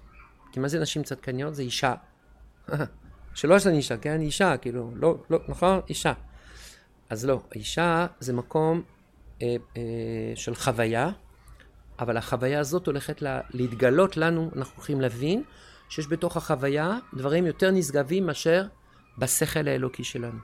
כי 0.53 0.61
מה 0.61 0.69
זה 0.69 0.81
נשים 0.81 1.03
צדקניות? 1.03 1.55
זה 1.55 1.63
אישה. 1.63 1.95
שלא 3.35 3.55
יש 3.55 3.67
לנו 3.67 3.77
אישה, 3.77 3.97
כן? 3.97 4.21
אישה, 4.21 4.57
כאילו, 4.57 4.91
לא, 4.95 5.17
לא, 5.31 5.39
נכון? 5.49 5.81
אישה. 5.89 6.13
אז 7.11 7.25
לא, 7.25 7.41
אישה 7.55 8.07
זה 8.21 8.33
מקום 8.33 8.83
אה, 9.43 9.57
אה, 9.77 9.83
של 10.35 10.55
חוויה, 10.55 11.11
אבל 11.99 12.17
החוויה 12.17 12.61
הזאת 12.61 12.87
הולכת 12.87 13.23
לה, 13.23 13.41
להתגלות 13.51 14.17
לנו, 14.17 14.51
אנחנו 14.57 14.77
הולכים 14.77 15.01
להבין 15.01 15.43
שיש 15.89 16.07
בתוך 16.07 16.37
החוויה 16.37 16.99
דברים 17.15 17.47
יותר 17.47 17.71
נשגבים 17.71 18.27
מאשר 18.27 18.67
בשכל 19.19 19.69
האלוקי 19.69 20.05
שלנו. 20.05 20.39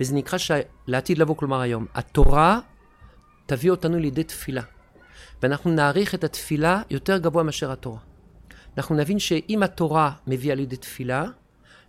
וזה 0.00 0.14
נקרא 0.14 0.38
לעתיד 0.86 1.18
לבוא, 1.18 1.36
כלומר 1.36 1.60
היום. 1.60 1.86
התורה 1.94 2.60
תביא 3.46 3.70
אותנו 3.70 3.98
לידי 3.98 4.24
תפילה. 4.24 4.62
ואנחנו 5.42 5.70
נעריך 5.70 6.14
את 6.14 6.24
התפילה 6.24 6.82
יותר 6.90 7.18
גבוה 7.18 7.42
מאשר 7.42 7.72
התורה. 7.72 7.98
אנחנו 8.76 8.94
נבין 8.94 9.18
שאם 9.18 9.62
התורה 9.62 10.12
מביאה 10.26 10.54
לידי 10.54 10.76
תפילה, 10.76 11.24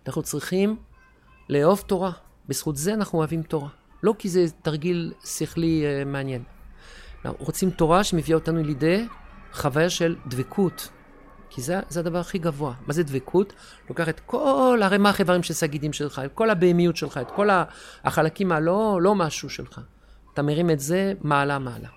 אנחנו 0.06 0.22
צריכים 0.22 0.76
לאהוב 1.48 1.80
תורה. 1.86 2.12
בזכות 2.48 2.76
זה 2.76 2.94
אנחנו 2.94 3.18
אוהבים 3.18 3.42
תורה. 3.42 3.68
לא 4.02 4.14
כי 4.18 4.28
זה 4.28 4.46
תרגיל 4.62 5.12
שכלי 5.24 5.84
uh, 5.84 6.04
מעניין. 6.08 6.42
אנחנו 7.24 7.44
רוצים 7.44 7.70
תורה 7.70 8.04
שמביאה 8.04 8.38
אותנו 8.38 8.62
לידי 8.62 9.06
חוויה 9.52 9.90
של 9.90 10.16
דבקות. 10.26 10.88
כי 11.50 11.62
זה, 11.62 11.80
זה 11.88 12.00
הדבר 12.00 12.18
הכי 12.18 12.38
גבוה. 12.38 12.74
מה 12.86 12.92
זה 12.92 13.02
דבקות? 13.02 13.52
לוקח 13.88 14.08
את 14.08 14.20
כל 14.20 14.80
הרמ"ח 14.82 15.20
איברים 15.20 15.42
של 15.42 15.54
סגידים 15.54 15.92
שלך, 15.92 16.22
את 16.24 16.32
כל 16.34 16.50
הבהמיות 16.50 16.96
שלך, 16.96 17.18
את 17.18 17.30
כל 17.30 17.48
החלקים 18.04 18.52
הלא 18.52 18.98
לא 19.02 19.14
משהו 19.14 19.50
שלך. 19.50 19.80
אתה 20.32 20.42
מרים 20.42 20.70
את 20.70 20.80
זה 20.80 21.12
מעלה 21.20 21.58
מעלה. 21.58 21.88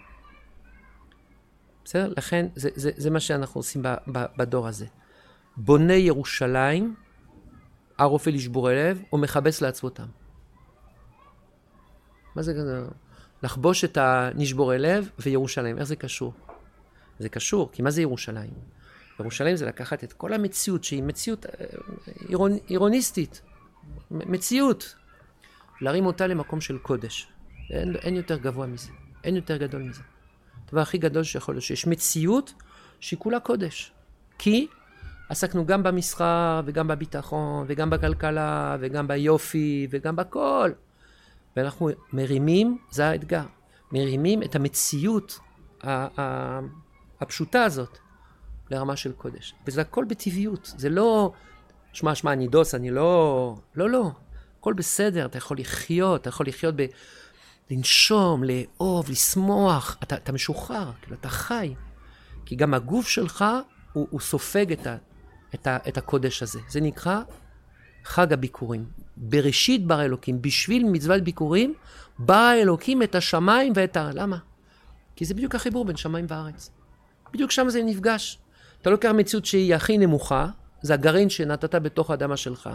בסדר? 1.85 2.13
לכן 2.17 2.47
זה, 2.55 2.69
זה, 2.75 2.91
זה 2.97 3.09
מה 3.09 3.19
שאנחנו 3.19 3.59
עושים 3.59 3.83
ב, 3.83 3.87
ב, 4.11 4.25
בדור 4.37 4.67
הזה. 4.67 4.85
בונה 5.57 5.93
ירושלים, 5.93 6.95
הרופא 7.97 8.29
לשבור 8.29 8.69
הלב, 8.69 9.01
או 9.13 9.17
מכבס 9.17 9.61
לעצבותם. 9.61 10.05
מה 12.35 12.41
זה 12.41 12.53
כזה? 12.53 12.81
לחבוש 13.43 13.83
את 13.83 13.97
הנשבורי 13.97 14.79
לב 14.79 15.09
וירושלים. 15.19 15.77
איך 15.77 15.83
זה 15.83 15.95
קשור? 15.95 16.33
זה 17.19 17.29
קשור, 17.29 17.69
כי 17.71 17.81
מה 17.81 17.91
זה 17.91 18.01
ירושלים? 18.01 18.78
ירושלים 19.19 19.55
זה 19.55 19.65
לקחת 19.65 20.03
את 20.03 20.13
כל 20.13 20.33
המציאות 20.33 20.83
שהיא 20.83 21.03
מציאות 21.03 21.45
אה, 21.45 21.51
אירונ, 22.29 22.57
אירוניסטית, 22.69 23.41
מציאות, 24.11 24.95
להרים 25.81 26.05
אותה 26.05 26.27
למקום 26.27 26.61
של 26.61 26.77
קודש. 26.77 27.27
אין, 27.69 27.95
אין 27.95 28.15
יותר 28.15 28.37
גבוה 28.37 28.67
מזה, 28.67 28.91
אין 29.23 29.35
יותר 29.35 29.57
גדול 29.57 29.81
מזה. 29.81 30.01
הדבר 30.67 30.81
הכי 30.81 30.97
גדול 30.97 31.23
שיכול 31.23 31.55
להיות 31.55 31.63
שיש 31.63 31.87
מציאות 31.87 32.53
שהיא 32.99 33.19
כולה 33.19 33.39
קודש. 33.39 33.91
כי 34.37 34.67
עסקנו 35.29 35.65
גם 35.65 35.83
במסחר 35.83 36.61
וגם 36.65 36.87
בביטחון 36.87 37.65
וגם 37.67 37.89
בכלכלה 37.89 38.77
וגם 38.79 39.07
ביופי 39.07 39.87
וגם 39.89 40.15
בכל. 40.15 40.71
ואנחנו 41.55 41.89
מרימים, 42.13 42.77
זה 42.91 43.09
האתגר, 43.09 43.43
מרימים 43.91 44.43
את 44.43 44.55
המציאות 44.55 45.39
הפשוטה 47.21 47.63
הזאת 47.63 47.97
לרמה 48.71 48.95
של 48.95 49.11
קודש. 49.11 49.53
וזה 49.67 49.81
הכל 49.81 50.05
בטבעיות, 50.05 50.73
זה 50.77 50.89
לא, 50.89 51.31
שמע, 51.93 52.15
שמע, 52.15 52.33
אני 52.33 52.47
דוס, 52.47 52.75
אני 52.75 52.91
לא, 52.91 53.55
לא, 53.75 53.89
לא, 53.89 54.11
הכל 54.59 54.73
בסדר, 54.73 55.25
אתה 55.25 55.37
יכול 55.37 55.59
לחיות, 55.59 56.21
אתה 56.21 56.29
יכול 56.29 56.47
לחיות 56.47 56.75
ב... 56.77 56.85
לנשום, 57.71 58.43
לאהוב, 58.43 59.09
לשמוח, 59.09 59.97
אתה, 60.03 60.15
אתה 60.15 60.31
משוחרר, 60.31 60.91
כאילו, 61.01 61.15
אתה 61.15 61.29
חי. 61.29 61.73
כי 62.45 62.55
גם 62.55 62.73
הגוף 62.73 63.07
שלך, 63.07 63.45
הוא, 63.93 64.07
הוא 64.09 64.19
סופג 64.19 64.71
את, 64.71 64.87
ה, 64.87 64.97
את, 65.55 65.67
ה, 65.67 65.77
את 65.87 65.97
הקודש 65.97 66.43
הזה. 66.43 66.59
זה 66.69 66.81
נקרא 66.81 67.21
חג 68.03 68.33
הביקורים. 68.33 68.85
בראשית 69.17 69.87
בר 69.87 70.01
אלוקים, 70.01 70.41
בשביל 70.41 70.85
מצוות 70.91 71.23
ביקורים, 71.23 71.73
ברא 72.19 72.53
אלוקים 72.53 73.03
את 73.03 73.15
השמיים 73.15 73.73
ואת 73.75 73.97
ה... 73.97 74.09
למה? 74.13 74.37
כי 75.15 75.25
זה 75.25 75.33
בדיוק 75.33 75.55
החיבור 75.55 75.85
בין 75.85 75.95
שמיים 75.95 76.25
וארץ. 76.29 76.71
בדיוק 77.33 77.51
שם 77.51 77.69
זה 77.69 77.83
נפגש. 77.83 78.39
אתה 78.81 78.89
לוקח 78.89 79.09
מציאות 79.09 79.45
שהיא 79.45 79.75
הכי 79.75 79.97
נמוכה, 79.97 80.47
זה 80.81 80.93
הגרעין 80.93 81.29
שנתת 81.29 81.75
בתוך 81.75 82.11
האדמה 82.11 82.37
שלך. 82.37 82.69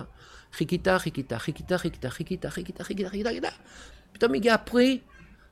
חיכית, 0.53 0.89
חיכית, 0.99 1.33
חיכית, 1.33 1.73
חיכית, 1.73 2.07
חיכית, 2.07 2.47
חיכית, 2.47 2.83
חיכית, 2.83 3.09
חיכית, 3.09 3.27
חיכית. 3.27 3.45
פתאום 4.13 4.35
הגיע 4.35 4.55
הפרי, 4.55 4.99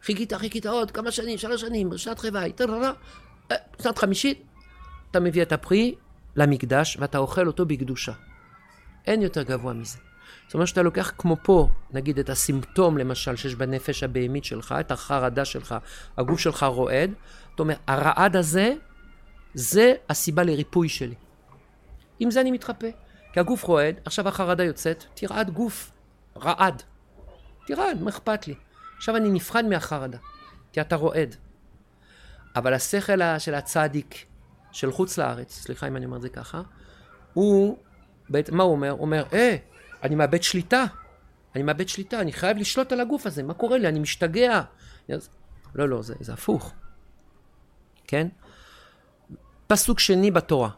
חיכית, 0.03 0.33
חיכית 0.33 0.67
עוד 0.67 0.91
כמה 0.91 1.11
שנים, 1.11 1.39
שלוש 1.39 1.61
שנים, 1.61 1.99
שנת 1.99 2.19
חוואי, 2.19 2.53
שנת 3.83 3.99
חמישית, 3.99 4.43
אתה 5.11 5.21
מביא 5.21 5.43
את 5.43 5.53
הפרי 5.53 5.95
למקדש 6.37 6.97
ואתה 7.01 7.19
אוכל 7.19 7.47
אותו 7.47 7.67
בקדושה. 7.67 8.13
אין 9.07 9.23
יותר 9.23 9.43
גבוה 9.43 9.73
מזה. 9.73 9.99
זאת 10.47 10.55
אומרת 10.55 10.69
שאתה 10.69 10.83
לוקח 10.83 11.13
כמו 11.19 11.37
פה, 11.43 11.69
נגיד 11.91 12.19
את 12.19 12.31
הסימפטום 12.31 12.99
למשל 12.99 13.37
שיש 13.37 13.55
בנפש 13.55 14.03
הבהמית 14.03 14.45
שלך, 14.45 14.75
את 14.81 14.91
החרדה 14.91 15.45
שלך, 15.45 15.75
הגוף 16.17 16.41
שלך 16.41 16.63
רועד, 16.63 17.11
אתה 17.55 17.63
אומר, 17.63 17.75
הרעד 17.87 18.37
הזה, 18.37 18.75
זה 19.55 19.95
הסיבה 20.09 20.43
לריפוי 20.43 20.89
שלי. 20.89 21.15
עם 22.21 22.31
זה 22.31 22.41
אני 22.41 22.51
מתחפה. 22.51 22.87
כי 23.33 23.41
הגוף 23.41 23.65
רועד, 23.65 23.95
עכשיו 24.05 24.29
החרדה 24.29 24.65
יוצאת, 24.65 25.05
תרעד 25.15 25.51
גוף, 25.51 25.91
רעד. 26.37 26.83
תרעד, 27.67 28.03
מה 28.03 28.11
אכפת 28.11 28.47
לי? 28.47 28.55
עכשיו 28.97 29.17
אני 29.17 29.29
נפרד 29.31 29.65
מהחרדה, 29.65 30.19
כי 30.73 30.81
אתה 30.81 30.97
רועד. 30.97 31.37
אבל 32.57 32.75
השכל 32.75 33.39
של 33.39 33.55
הצדיק 33.55 34.25
של 34.73 34.93
חוץ 34.93 35.19
לארץ, 35.19 35.53
סליחה 35.53 35.89
אם 35.89 35.97
אני 35.97 36.05
אומר 36.05 36.17
את 36.17 36.23
זה 36.23 36.29
ככה, 36.29 36.63
הוא, 37.35 37.79
מה 38.53 38.63
הוא 38.63 38.73
אומר? 38.73 38.91
הוא 38.91 39.01
אומר, 39.01 39.25
אה, 39.33 39.57
אני 40.03 40.15
מאבד 40.15 40.43
שליטה. 40.43 40.85
אני 41.55 41.63
מאבד 41.63 41.89
שליטה, 41.89 42.21
אני 42.21 42.33
חייב 42.33 42.57
לשלוט 42.57 42.93
על 42.93 43.01
הגוף 43.01 43.27
הזה, 43.27 43.43
מה 43.43 43.55
קורה 43.55 43.79
לי? 43.79 43.89
אני 43.89 44.01
משתגע. 44.01 44.63
לא, 45.75 45.89
לא, 45.89 46.03
זה, 46.03 46.15
זה 46.21 46.33
הפוך. 46.33 46.73
כן? 48.07 48.29
פסוק 49.73 50.01
שני 50.01 50.31
בתורה. 50.31 50.71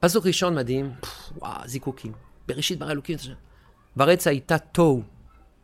פסוק 0.00 0.26
ראשון 0.26 0.54
מדהים, 0.54 0.92
וואו, 1.36 1.68
זיקוקים. 1.68 2.12
בראשית 2.48 2.78
ברא 2.78 2.90
אלוקים. 2.90 3.18
ורץ 3.96 4.26
הייתה 4.26 4.58
תוהו, 4.58 5.02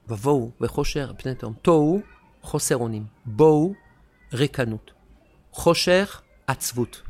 ובואו 0.08 0.50
וחושר 0.60 1.12
פני 1.18 1.34
תהום. 1.34 1.54
תוהו, 1.62 2.00
חוסר 2.42 2.76
אונים. 2.76 3.06
בואו, 3.26 3.72
ריקנות. 4.32 4.90
חושך, 5.50 6.22
עצבות. 6.46 7.02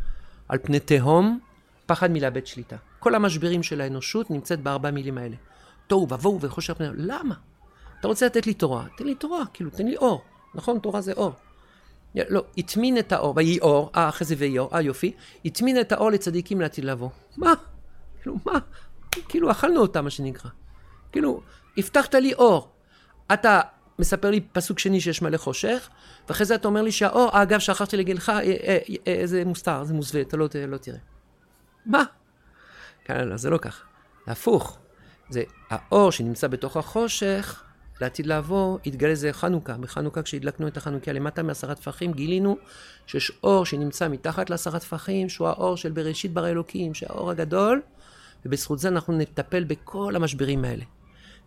על 0.49 0.59
פני 0.63 0.81
תהום, 0.81 1.41
פחד 1.87 2.11
מלאבד 2.11 2.47
שליטה. 2.47 2.77
כל 2.99 3.15
המשברים 3.15 3.63
של 3.63 3.81
האנושות 3.81 4.31
נמצאת 4.31 4.61
בארבע 4.61 4.91
מילים 4.91 5.19
האלה. 5.19 5.37
תוהו 5.87 6.09
ובואו 6.11 6.41
וחושר 6.41 6.75
פני... 6.75 6.89
למה? 6.95 7.35
אתה 8.01 8.09
רוצה 8.09 8.27
לתת 8.27 8.47
לי 8.47 8.55
תורה? 8.55 8.85
תן 8.97 9.05
לי 9.05 9.15
תורה, 9.15 9.43
כאילו, 9.53 9.71
תן 9.71 9.87
לי 9.87 9.97
אור. 9.97 10.23
נכון, 10.55 10.79
תורה 10.79 11.01
זה 11.01 11.13
אור. 11.13 11.33
לא, 12.29 12.45
הטמין 12.59 12.99
את 12.99 13.13
האור, 13.13 13.35
ויהי 13.37 13.59
אור, 13.61 13.91
אה, 13.97 14.09
אחרי 14.09 14.27
זה 14.27 14.35
ויהי 14.39 14.59
אור, 14.59 14.71
אה, 14.75 14.81
יופי. 14.81 15.13
הטמין 15.45 15.81
את 15.81 15.93
האור 15.93 16.11
לצדיקים 16.11 16.61
לעתיד 16.61 16.85
לבוא. 16.85 17.09
מה? 17.37 17.55
כאילו, 18.23 18.37
מה? 18.47 18.59
כאילו, 19.29 19.51
אכלנו 19.51 19.81
אותה, 19.81 20.03
מה 20.03 20.11
שנקרא. 20.11 20.51
כאילו, 21.13 21.41
הבטחת 21.79 22.15
לי 22.15 22.35
אור. 22.35 22.69
אתה 23.33 23.61
מספר 23.99 24.31
לי 24.31 24.41
פסוק 24.41 24.79
שני 24.79 25.01
שיש 25.01 25.23
מלא 25.23 25.37
חושך, 25.37 25.89
ואחרי 26.29 26.47
זה 26.47 26.55
אתה 26.55 26.69
אומר 26.69 26.83
לי 26.83 26.93
שהאור, 26.93 27.31
אה, 27.35 27.43
אגב, 27.43 27.59
שכחתי 27.59 27.97
להגיד 27.97 28.17
לך, 28.17 28.29
אה, 28.29 28.41
אה, 28.41 28.79
אה, 29.07 29.21
זה 29.25 29.45
מוסתר, 29.45 29.85
זה 29.85 29.95
מוסווה, 29.95 30.21
אתה 30.21 30.37
לא, 30.37 30.49
לא 30.69 30.77
תראה. 30.77 30.99
מה? 31.87 32.03
כן, 33.05 33.29
לא, 33.29 33.37
זה 33.37 33.51
לא 33.51 33.59
ככה. 33.59 33.85
הפוך. 34.27 34.79
זה 35.29 35.43
האור 35.71 36.13
שנמצא 36.13 36.49
בתוך 36.49 36.77
החושך, 36.77 37.63
לעתיד 38.01 38.27
לבוא, 38.27 38.79
יתגלה 38.85 39.15
זה 39.15 39.33
חנוכה. 39.33 39.75
בחנוכה 39.75 40.23
כשהדלקנו 40.23 40.69
את 40.69 40.77
החנוכיה 40.77 41.13
למטה 41.13 41.43
מעשרה 41.43 41.75
טפחים, 41.75 42.13
גילינו 42.13 42.57
שיש 43.07 43.33
אור 43.43 43.67
שנמצא 43.67 44.09
מתחת 44.09 44.51
לעשרה 44.51 44.79
טפחים, 44.79 45.29
שהוא 45.29 45.49
האור 45.49 45.77
של 45.77 45.93
בראשית 45.93 46.33
ברא 46.33 46.49
אלוקים, 46.49 46.95
שהאור 46.95 47.31
הגדול, 47.31 47.83
ובזכות 48.47 48.79
זה 48.79 48.89
אנחנו 48.89 49.19
נטפל 49.19 49.65
בכל 49.65 50.17
המשברים 50.17 50.65
האלה. 50.65 50.85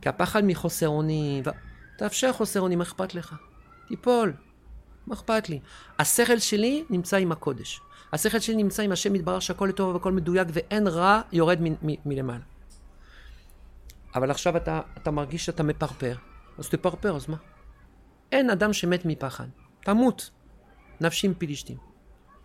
כי 0.01 0.09
הפחד 0.09 0.43
מחוסר 0.43 0.87
אונים, 0.87 1.43
ו... 1.45 1.49
תאפשר 1.97 2.33
חוסר 2.33 2.61
אונים, 2.61 2.77
מה 2.77 2.83
אכפת 2.83 3.15
לך? 3.15 3.35
תיפול, 3.87 4.33
מה 5.07 5.15
אכפת 5.15 5.49
לי? 5.49 5.59
השכל 5.99 6.39
שלי 6.39 6.83
נמצא 6.89 7.17
עם 7.17 7.31
הקודש. 7.31 7.81
השכל 8.13 8.39
שלי 8.39 8.55
נמצא 8.55 8.83
עם 8.83 8.91
השם 8.91 9.15
יתברך 9.15 9.41
שהכל 9.41 9.65
לטוב 9.65 9.93
והכל 9.93 10.11
מדויק 10.11 10.47
ואין 10.53 10.87
רע 10.87 11.21
יורד 11.31 11.61
מ- 11.61 11.91
מ- 11.91 11.95
מלמעלה. 12.05 12.43
אבל 14.15 14.31
עכשיו 14.31 14.57
אתה, 14.57 14.81
אתה 14.97 15.11
מרגיש 15.11 15.45
שאתה 15.45 15.63
מפרפר, 15.63 16.15
אז 16.59 16.69
תפרפר, 16.69 17.15
אז 17.15 17.29
מה? 17.29 17.37
אין 18.31 18.49
אדם 18.49 18.73
שמת 18.73 19.05
מפחד. 19.05 19.47
תמות. 19.79 20.29
נפשי 21.01 21.27
עם 21.27 21.33
פילישתים. 21.33 21.77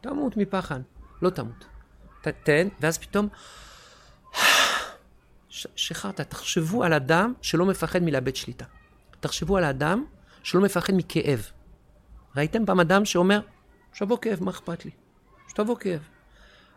תמות 0.01 0.37
מפחד. 0.37 0.81
לא 1.23 1.31
תמות. 1.31 1.65
תתן, 2.23 2.69
ואז 2.81 2.99
פתאום... 2.99 3.29
שחררת, 5.49 6.21
תחשבו 6.21 6.85
על 6.85 6.93
אדם 6.93 7.33
שלא 7.43 7.67
מפחד 7.67 8.03
מלאבד 8.03 8.37
שליטה. 8.37 8.65
תחשבו 9.21 9.57
על 9.57 9.65
האדם 9.65 10.05
שלא 10.43 10.61
מפחד 10.61 10.93
מכאב. 10.97 11.51
ראיתם 12.37 12.67
פעם 12.67 12.81
אדם 12.81 13.05
שאומר, 13.05 13.41
שתבוא 13.93 14.19
כאב, 14.21 14.45
מה 14.45 14.51
אכפת 14.51 14.85
לי? 14.85 14.91
שתבוא 15.49 15.77
כאב. 15.77 16.09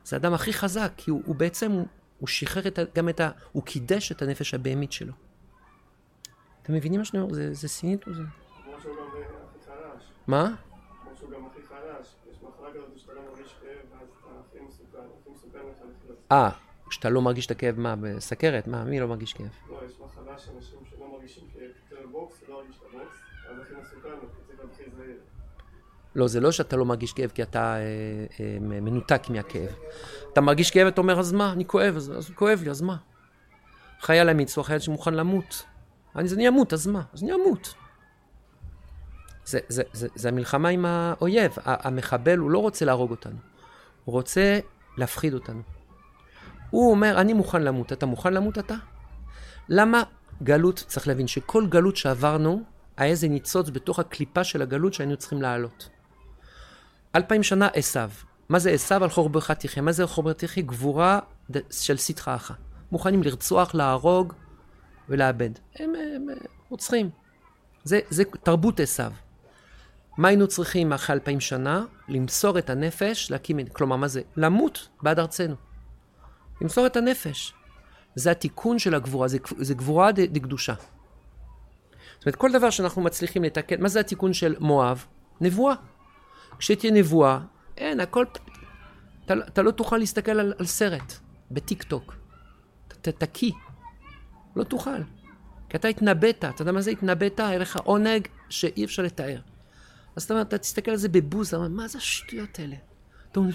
זה 0.04 0.16
האדם 0.16 0.34
הכי 0.34 0.54
חזק, 0.54 0.92
כי 0.98 1.12
הוא, 1.12 1.22
הוא 1.26 1.36
בעצם, 1.36 1.72
הוא, 1.72 1.86
הוא 2.20 2.28
שחרר 2.28 2.68
את, 2.68 2.80
גם 2.96 3.10
את 3.10 3.20
ה... 3.20 3.30
הוא 3.52 3.64
קידש 3.64 4.12
את 4.12 4.22
הנפש 4.22 4.54
הבהמית 4.54 4.92
שלו. 4.92 5.14
אתם 6.68 6.76
מבינים 6.76 7.00
מה 7.00 7.06
שאני 7.06 7.22
אומר? 7.22 7.34
זה, 7.34 7.54
זה 7.54 7.68
סינית 7.68 8.08
או 8.08 8.14
זה? 8.14 8.22
כמו 8.64 8.82
שהוא 8.82 8.96
גם 8.96 9.04
הכי 9.08 9.66
חלש. 9.66 10.04
מה? 10.28 10.56
כמו 11.04 11.12
שהוא 11.18 11.32
גם 11.32 11.46
הכי 11.46 11.60
חלש. 11.68 12.08
יש 12.32 12.38
מחלה 12.44 12.74
כזאת 12.74 13.00
שאתה 13.00 13.14
לא 13.14 13.22
מרגיש 13.30 13.56
כאב, 13.62 13.92
ואז 13.92 14.08
אתה 14.10 14.30
הכי 14.50 14.60
מסוכן, 14.68 14.98
הכי 15.22 15.30
מסוכן 15.32 15.60
לך 15.60 15.78
לחיות. 15.78 16.18
אה, 16.32 16.50
כשאתה 16.90 17.10
לא 17.10 17.22
מרגיש 17.22 17.46
את 17.46 17.52
הכאב, 17.52 17.80
מה, 17.80 17.96
בסכרת? 17.96 18.68
מה, 18.68 18.84
מי 18.84 19.00
לא 19.00 19.08
מרגיש 19.08 19.34
כאב? 19.34 19.46
לא, 19.70 19.80
יש 19.86 19.94
מחלה 20.00 20.38
שאנשים 20.38 20.80
שלא 20.90 21.12
מרגישים 21.12 21.44
כאב, 21.54 21.62
יותר 21.92 22.08
בוקס, 22.12 22.44
לא 22.50 22.56
מרגיש 22.58 22.78
את 22.78 22.84
הבוקס, 22.94 23.18
אז 23.50 23.60
הכי 23.60 23.74
מסוכן, 23.82 24.10
צריך 24.48 24.60
להתחיל 24.64 24.86
זהיר. 24.98 25.18
לא, 26.16 26.28
זה 26.28 26.40
לא 26.40 26.52
שאתה 26.52 26.76
לא 26.76 26.86
מרגיש 26.86 27.14
כאב 27.14 27.30
כי 27.30 27.44
אתה 27.44 27.76
אה, 27.76 27.82
אה, 28.40 28.58
מנותק 28.60 29.30
מהכאב. 29.30 29.76
אתה 30.34 30.42
מרגיש 30.42 30.72
כאב, 30.72 30.88
אתה 30.88 31.02
אומר, 31.02 31.20
אז 31.20 31.32
מה? 31.32 31.52
אני 31.52 31.66
כואב, 31.66 31.96
אז, 31.96 32.14
אז 32.18 32.30
כואב 32.36 32.62
לי, 32.64 32.70
אז 32.70 32.82
מה? 32.82 32.98
חייל 34.02 34.30
אמיץ 34.30 34.58
הוא 34.58 34.62
החייל 34.62 34.80
שמוכן 34.80 35.14
למות. 35.14 35.66
אז 36.18 36.34
אני 36.34 36.48
אמות, 36.48 36.74
אז 36.74 36.88
מה? 36.88 37.02
אז 37.14 37.24
אני 37.24 37.34
אמות. 37.34 37.74
זה, 39.46 39.60
זה, 39.70 39.84
זה, 39.94 40.08
זה 40.16 40.30
המלחמה 40.30 40.70
עם 40.70 40.86
האויב. 40.86 41.52
המחבל, 41.66 42.38
הוא 42.38 42.52
לא 42.52 42.60
רוצה 42.60 42.86
להרוג 42.86 43.12
אותנו. 43.12 43.38
הוא 44.06 44.14
רוצה 44.14 44.60
להפחיד 44.98 45.34
אותנו. 45.34 45.62
הוא 46.70 46.92
אומר, 46.92 47.22
אני 47.22 47.34
מוכן 47.34 47.62
למות. 47.62 47.94
אתה 47.94 48.06
מוכן 48.06 48.34
למות 48.34 48.58
אתה? 48.58 48.76
למה 49.70 50.04
גלות, 50.44 50.84
צריך 50.88 51.08
להבין 51.08 51.28
שכל 51.28 51.66
גלות 51.70 51.98
שעברנו, 51.98 52.64
היה 52.98 53.10
איזה 53.12 53.28
ניצוץ 53.28 53.70
בתוך 53.70 54.00
הקליפה 54.00 54.44
של 54.44 54.62
הגלות 54.62 54.94
שהיינו 54.94 55.18
צריכים 55.18 55.42
לעלות. 55.42 55.90
אלפיים 57.16 57.44
שנה 57.44 57.68
עשיו. 57.74 58.10
מה 58.50 58.60
זה 58.60 58.72
עשיו? 58.72 59.04
על 59.04 59.10
חורבך 59.10 59.52
תחיה. 59.52 59.84
מה 59.84 59.92
זה 59.92 60.08
חורבך 60.08 60.34
תחיה? 60.34 60.64
גבורה 60.64 61.20
של 61.72 61.98
סטראך. 61.98 62.52
מוכנים 62.92 63.24
לרצוח, 63.24 63.76
להרוג 63.76 64.34
ולאבד. 65.10 65.50
הם, 65.76 65.94
הם, 65.96 66.30
הם 66.30 66.38
רוצחים. 66.70 67.10
זה, 67.84 68.00
זה 68.10 68.24
תרבות 68.44 68.80
עשיו. 68.80 69.12
מה 70.18 70.28
היינו 70.28 70.48
צריכים 70.48 70.94
אחרי 70.94 71.14
אלפיים 71.14 71.40
שנה? 71.40 71.86
למסור 72.08 72.58
את 72.58 72.70
הנפש, 72.70 73.32
להקים... 73.32 73.68
כלומר, 73.68 73.96
מה 73.96 74.08
זה? 74.08 74.22
למות 74.38 74.88
בעד 75.02 75.20
ארצנו. 75.20 75.56
למסור 76.62 76.86
את 76.86 76.98
הנפש. 76.98 77.54
זה 78.16 78.32
התיקון 78.32 78.80
של 78.80 78.96
הגבורה, 78.96 79.28
זה, 79.28 79.38
זה 79.58 79.74
גבורה 79.74 80.12
דקדושה. 80.12 80.74
זאת 80.74 82.26
אומרת, 82.26 82.36
כל 82.36 82.52
דבר 82.52 82.70
שאנחנו 82.70 83.02
מצליחים 83.02 83.44
לתקן, 83.44 83.82
מה 83.82 83.90
זה 83.90 84.00
התיקון 84.00 84.34
של 84.34 84.56
מואב? 84.60 85.06
נבואה. 85.42 85.76
כשתהיה 86.60 86.94
נבואה, 86.94 87.40
אין, 87.78 88.00
הכל... 88.00 88.26
אתה, 89.26 89.34
אתה 89.34 89.62
לא 89.62 89.72
תוכל 89.72 89.98
להסתכל 89.98 90.32
על, 90.32 90.54
על 90.60 90.66
סרט 90.66 91.14
בטיק 91.52 91.84
טוק. 91.84 92.16
תקיא. 93.02 93.52
לא 94.58 94.64
תוכל. 94.64 95.02
כי 95.70 95.78
אתה 95.78 95.88
התנבאת, 95.88 96.46
אתה 96.46 96.62
יודע 96.62 96.72
מה 96.72 96.82
זה 96.82 96.92
התנבאת? 96.92 97.40
היה 97.40 97.58
לך 97.58 97.78
עונג 97.84 98.28
שאי 98.50 98.86
אפשר 98.86 99.04
לתאר. 99.04 99.40
אז 100.16 100.24
אתה 100.24 100.34
אומר, 100.34 100.42
אתה 100.42 100.58
תסתכל 100.58 100.92
על 100.92 100.98
זה 100.98 101.10
בבוז, 101.10 101.48
אתה 101.48 101.58
אומר, 101.58 101.68
מה 101.68 101.88
זה 101.88 101.98
השטויות 101.98 102.60
האלה? 102.60 102.76
אתה 103.32 103.40
אומר, 103.40 103.52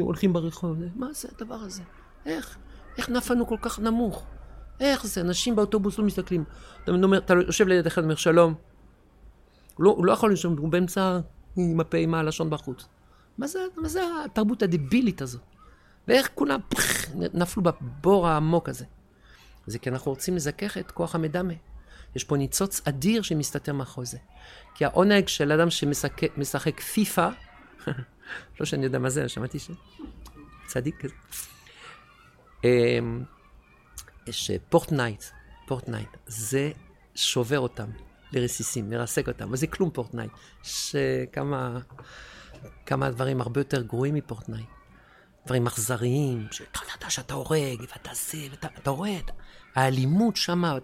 הולכים 0.00 0.32
ברחוב, 0.32 0.76
מה 0.96 1.12
זה 1.12 1.28
הדבר 1.36 1.54
הזה? 1.54 1.82
איך? 2.26 2.58
איך 2.98 3.08
נפלנו 3.08 3.46
כל 3.46 3.56
כך 3.62 3.78
נמוך? 3.78 4.26
איך 4.80 5.06
זה? 5.06 5.20
אנשים 5.20 5.56
באוטובוס 5.56 5.98
לא 5.98 6.04
מסתכלים. 6.04 6.44
אתה 6.84 6.92
אומר, 6.92 7.18
אתה 7.18 7.34
יושב 7.34 7.68
ליד 7.68 7.86
אחד, 7.86 8.02
אומר 8.02 8.14
שלום. 8.14 8.54
לא, 9.78 9.90
הוא 9.90 10.06
לא 10.06 10.12
יכול 10.12 10.32
לשאול, 10.32 10.58
הוא 10.58 10.68
באמצע 10.68 11.18
עם 11.56 11.80
הפה, 11.80 11.98
עם 11.98 12.14
הלשון 12.14 12.50
בחוץ. 12.50 12.86
מה 13.38 13.46
זה, 13.46 13.58
מה 13.76 13.88
זה 13.88 14.02
התרבות 14.24 14.62
הדבילית 14.62 15.22
הזאת? 15.22 15.40
ואיך 16.08 16.30
כולם 16.34 16.60
פח, 16.68 17.14
נפלו 17.34 17.62
בבור 17.62 18.28
העמוק 18.28 18.68
הזה? 18.68 18.84
זה 19.70 19.78
כי 19.78 19.90
אנחנו 19.90 20.10
רוצים 20.12 20.36
לזכך 20.36 20.78
את 20.78 20.90
כוח 20.90 21.14
המדמה. 21.14 21.54
יש 22.16 22.24
פה 22.24 22.36
ניצוץ 22.36 22.80
אדיר 22.84 23.22
שמסתתר 23.22 23.72
מאחורי 23.72 24.06
זה. 24.06 24.18
כי 24.74 24.84
העונג 24.84 25.28
של 25.28 25.52
אדם 25.52 25.70
שמשחק 25.70 26.80
פיפא, 26.80 27.28
לא 28.60 28.66
שאני 28.66 28.84
יודע 28.84 28.98
מה 28.98 29.10
זה, 29.10 29.28
שמעתי 29.28 29.58
ש... 29.58 29.70
צדיק 30.66 31.00
כזה. 31.00 31.14
אמ, 32.64 33.24
יש 34.26 34.50
פורטנייט, 34.68 35.24
פורטנייט, 35.66 36.08
זה 36.26 36.70
שובר 37.14 37.60
אותם 37.60 37.90
לרסיסים, 38.32 38.90
מרסק 38.90 39.28
אותם, 39.28 39.52
וזה 39.52 39.66
כלום 39.66 39.90
פורטנייט. 39.90 40.30
יש 40.64 40.94
אה, 40.94 41.24
כמה, 41.32 41.78
כמה 42.86 43.10
דברים 43.10 43.40
הרבה 43.40 43.60
יותר 43.60 43.82
גרועים 43.82 44.14
מפורטנייט. 44.14 44.68
דברים 45.46 45.66
אכזריים, 45.66 46.46
שאתה 46.50 46.80
יודע 46.94 47.10
שאתה 47.10 47.34
הורג, 47.34 47.80
ואתה 47.80 48.10
זה, 48.14 48.38
ואתה 48.50 48.68
אתה 48.78 48.90
האלימות 49.78 50.36
שמה. 50.36 50.78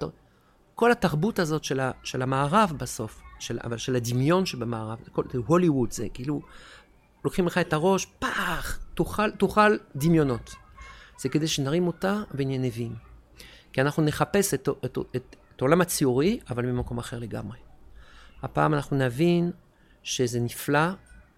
כל 0.75 0.93
התרבות 0.93 1.39
הזאת 1.39 1.65
של, 1.65 1.81
ה, 1.81 1.91
של 2.03 2.23
המערב 2.23 2.73
בסוף, 2.77 3.21
של, 3.39 3.59
אבל 3.65 3.79
של 3.79 3.97
הדמיון 3.97 4.47
שבמערב, 4.47 4.99
כל, 5.13 5.23
הוליווד, 5.47 5.93
זה 5.93 6.09
כאילו, 6.15 6.41
לוקחים 7.25 7.47
לך 7.47 7.59
את 7.59 7.73
הראש, 7.73 8.07
פח, 8.19 8.79
תאכל, 8.95 9.31
תאכל 9.31 9.77
דמיונות. 9.97 10.55
זה 11.19 11.29
כדי 11.29 11.49
שנרים 11.49 11.87
אותה 11.87 12.23
ונהיה 12.35 12.59
נביאים. 12.59 12.95
כי 13.73 13.81
אנחנו 13.81 14.03
נחפש 14.03 14.55
את, 14.55 14.69
את, 14.85 14.99
את, 15.17 15.37
את 15.57 15.61
העולם 15.61 15.81
הציורי, 15.81 16.41
אבל 16.51 16.67
ממקום 16.67 16.99
אחר 16.99 17.19
לגמרי. 17.19 17.59
הפעם 18.43 18.75
אנחנו 18.75 18.97
נבין 18.97 19.51
שזה 20.03 20.41
נפלא, 20.41 20.89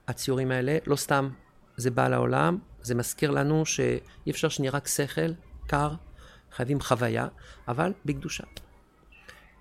הציורים 0.09 0.51
האלה, 0.51 0.79
לא 0.87 0.97
סתם 0.97 1.29
זה 1.77 1.91
בא 1.91 2.09
לעולם, 2.09 2.59
זה 2.83 2.95
מזכיר 2.95 3.31
לנו 3.31 3.67
שאי 3.67 4.31
אפשר 4.31 4.49
שנהיה 4.49 4.71
רק 4.71 4.89
שכל, 4.89 5.33
קר, 5.67 5.95
חייבים 6.53 6.81
חוויה, 6.81 7.29
אבל 7.69 7.93
בקדושה. 8.05 8.45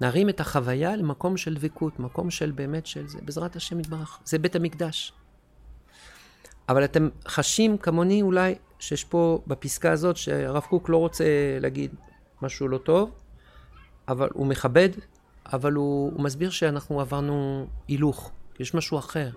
נרים 0.01 0.29
את 0.29 0.39
החוויה 0.39 0.95
למקום 0.95 1.37
של 1.37 1.53
דבקות, 1.53 1.99
מקום 1.99 2.29
של 2.29 2.51
באמת 2.51 2.85
של 2.85 3.07
זה, 3.07 3.19
בעזרת 3.21 3.55
השם 3.55 3.79
יתברך. 3.79 4.19
זה 4.25 4.39
בית 4.39 4.55
המקדש. 4.55 5.13
אבל 6.69 6.83
אתם 6.83 7.09
חשים 7.27 7.77
כמוני 7.77 8.21
אולי 8.21 8.55
שיש 8.79 9.03
פה 9.03 9.41
בפסקה 9.47 9.91
הזאת 9.91 10.17
שהרב 10.17 10.63
קוק 10.69 10.89
לא 10.89 10.97
רוצה 10.97 11.25
להגיד 11.59 11.95
משהו 12.41 12.67
לא 12.67 12.77
טוב, 12.77 13.11
אבל 14.07 14.29
הוא 14.33 14.47
מכבד, 14.47 14.89
אבל 15.53 15.73
הוא, 15.73 16.11
הוא 16.13 16.23
מסביר 16.23 16.49
שאנחנו 16.49 17.01
עברנו 17.01 17.67
הילוך, 17.87 18.31
יש 18.59 18.73
משהו 18.73 18.99
אחר, 18.99 19.29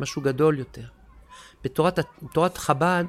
משהו 0.00 0.22
גדול 0.22 0.58
יותר. 0.58 0.84
בתורת, 1.64 2.58
חב"ד 2.58 3.04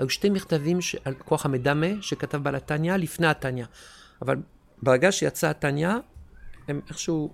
היו 0.00 0.08
שתי 0.08 0.30
מכתבים 0.30 0.80
ש, 0.80 0.96
על 1.04 1.14
כוח 1.14 1.46
המדמה 1.46 1.86
שכתב 2.00 2.38
בעל 2.38 2.54
התניא 2.54 2.94
לפני 2.94 3.26
התניא. 3.26 3.64
אבל 4.22 4.36
ברגע 4.82 5.12
שיצא 5.12 5.50
התניא, 5.50 5.90
הם 6.68 6.80
איכשהו 6.88 7.32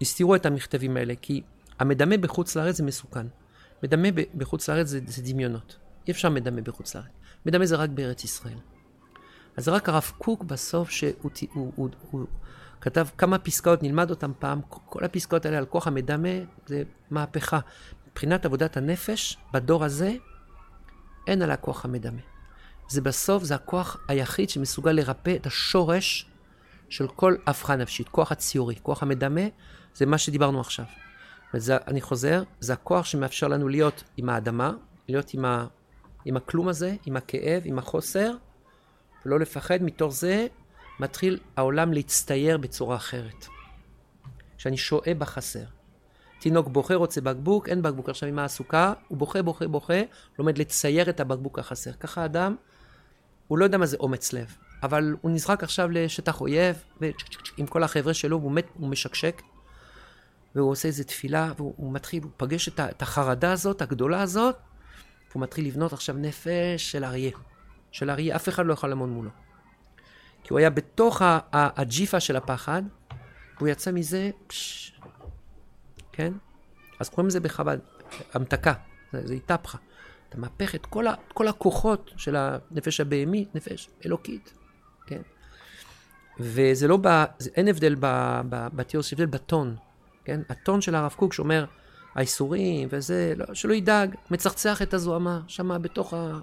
הסתירו 0.00 0.34
את 0.34 0.46
המכתבים 0.46 0.96
האלה, 0.96 1.14
כי 1.22 1.42
המדמה 1.78 2.16
בחוץ 2.16 2.56
לארץ 2.56 2.76
זה 2.76 2.84
מסוכן. 2.84 3.26
מדמה 3.82 4.08
בחוץ 4.34 4.68
לארץ 4.68 4.86
זה, 4.86 5.00
זה 5.06 5.22
דמיונות. 5.22 5.76
אי 6.06 6.12
אפשר 6.12 6.30
מדמה 6.30 6.60
בחוץ 6.60 6.94
לארץ. 6.94 7.06
מדמה 7.46 7.66
זה 7.66 7.76
רק 7.76 7.90
בארץ 7.90 8.24
ישראל. 8.24 8.58
אז 9.56 9.68
רק 9.68 9.88
הרב 9.88 10.12
קוק 10.18 10.44
בסוף, 10.44 10.90
שהוא 10.90 11.30
הוא, 11.52 11.72
הוא, 11.76 11.88
הוא, 12.10 12.26
כתב 12.80 13.06
כמה 13.18 13.38
פסקאות, 13.38 13.82
נלמד 13.82 14.10
אותן 14.10 14.30
פעם, 14.38 14.60
כל 14.68 15.04
הפסקאות 15.04 15.46
האלה 15.46 15.58
על 15.58 15.66
כוח 15.66 15.86
המדמה 15.86 16.28
זה 16.66 16.82
מהפכה. 17.10 17.58
מבחינת 18.10 18.44
עבודת 18.44 18.76
הנפש, 18.76 19.36
בדור 19.52 19.84
הזה, 19.84 20.12
אין 21.30 21.42
על 21.42 21.50
הכוח 21.50 21.84
המדמה. 21.84 22.20
זה 22.88 23.00
בסוף, 23.00 23.44
זה 23.44 23.54
הכוח 23.54 23.96
היחיד 24.08 24.50
שמסוגל 24.50 24.92
לרפא 24.92 25.36
את 25.36 25.46
השורש 25.46 26.26
של 26.88 27.08
כל 27.08 27.36
הפכה 27.46 27.76
נפשית, 27.76 28.08
כוח 28.08 28.32
הציורי, 28.32 28.74
כוח 28.82 29.02
המדמה, 29.02 29.40
זה 29.94 30.06
מה 30.06 30.18
שדיברנו 30.18 30.60
עכשיו. 30.60 30.84
וזה, 31.54 31.76
אני 31.86 32.00
חוזר, 32.00 32.42
זה 32.60 32.72
הכוח 32.72 33.04
שמאפשר 33.04 33.48
לנו 33.48 33.68
להיות 33.68 34.04
עם 34.16 34.28
האדמה, 34.28 34.72
להיות 35.08 35.34
עם, 35.34 35.44
ה, 35.44 35.66
עם 36.24 36.36
הכלום 36.36 36.68
הזה, 36.68 36.96
עם 37.06 37.16
הכאב, 37.16 37.62
עם 37.64 37.78
החוסר, 37.78 38.32
ולא 39.26 39.40
לפחד, 39.40 39.82
מתוך 39.82 40.12
זה 40.12 40.46
מתחיל 41.00 41.38
העולם 41.56 41.92
להצטייר 41.92 42.58
בצורה 42.58 42.96
אחרת. 42.96 43.46
שאני 44.58 44.76
שואה 44.76 45.14
בחסר. 45.14 45.64
תינוק 46.40 46.68
בוכה, 46.68 46.94
רוצה 46.94 47.20
בקבוק, 47.20 47.68
אין 47.68 47.82
בקבוק. 47.82 48.08
עכשיו 48.08 48.28
עם 48.28 48.38
הסוכה, 48.38 48.92
הוא 49.08 49.18
בוכה, 49.18 49.42
בוכה, 49.42 49.68
בוכה, 49.68 50.00
לומד 50.38 50.58
לצייר 50.58 51.10
את 51.10 51.20
הבקבוק 51.20 51.58
החסר. 51.58 51.92
ככה 51.92 52.24
אדם, 52.24 52.56
הוא 53.48 53.58
לא 53.58 53.64
יודע 53.64 53.78
מה 53.78 53.86
זה 53.86 53.96
אומץ 54.00 54.32
לב, 54.32 54.56
אבל 54.82 55.16
הוא 55.20 55.30
נזרק 55.30 55.62
עכשיו 55.62 55.90
לשטח 55.90 56.40
אויב, 56.40 56.76
ועם 57.00 57.66
כל 57.68 57.82
החבר'ה 57.82 58.14
שלו, 58.14 58.40
והוא 58.40 58.52
מת, 58.52 58.66
הוא 58.74 58.88
משקשק, 58.88 59.42
והוא 60.54 60.70
עושה 60.70 60.88
איזה 60.88 61.04
תפילה, 61.04 61.52
והוא 61.56 61.92
מתחיל, 61.92 62.22
הוא 62.22 62.30
פגש 62.36 62.68
את 62.68 63.02
החרדה 63.02 63.52
הזאת, 63.52 63.82
הגדולה 63.82 64.22
הזאת, 64.22 64.56
והוא 65.30 65.42
מתחיל 65.42 65.66
לבנות 65.66 65.92
עכשיו 65.92 66.14
נפש 66.18 66.90
של 66.90 67.04
אריה. 67.04 67.30
של 67.92 68.10
אריה, 68.10 68.36
אף 68.36 68.48
אחד 68.48 68.66
לא 68.66 68.72
יכול 68.72 68.88
לעמוד 68.88 69.08
מולו. 69.08 69.30
כי 70.42 70.48
הוא 70.50 70.58
היה 70.58 70.70
בתוך 70.70 71.22
הג'יפה 71.52 72.20
של 72.20 72.36
הפחד, 72.36 72.82
והוא 73.56 73.68
יצא 73.68 73.92
מזה, 73.92 74.30
פש, 74.46 74.92
כן? 76.20 76.32
אז 76.98 77.08
קוראים 77.08 77.26
לזה 77.26 77.40
בחב"ד, 77.40 77.78
המתקה, 78.34 78.72
זה, 79.12 79.26
זה 79.26 79.34
איתפחה. 79.34 79.78
אתה 80.28 80.38
מהפך 80.38 80.74
את 80.74 80.86
כל, 80.86 81.06
ה, 81.06 81.14
כל 81.34 81.48
הכוחות 81.48 82.10
של 82.16 82.36
הנפש 82.36 83.00
הבהמית, 83.00 83.54
נפש 83.54 83.88
אלוקית, 84.06 84.52
כן? 85.06 85.22
וזה 86.40 86.88
לא, 86.88 86.98
ב, 87.02 87.24
זה, 87.38 87.50
אין 87.56 87.68
הבדל 87.68 87.96
בתיאור, 88.48 89.00
יש 89.00 89.12
הבדל 89.12 89.26
בטון, 89.26 89.76
כן? 90.24 90.40
הטון 90.48 90.80
של 90.80 90.94
הרב 90.94 91.14
קוק 91.16 91.32
שאומר, 91.32 91.64
האיסורים 92.14 92.88
וזה, 92.92 93.32
לא, 93.36 93.54
שלא 93.54 93.74
ידאג, 93.74 94.14
מצחצח 94.30 94.82
את 94.82 94.94
הזוהמה, 94.94 95.40
שמה 95.46 95.78
בתוך 95.78 96.14
ה... 96.14 96.38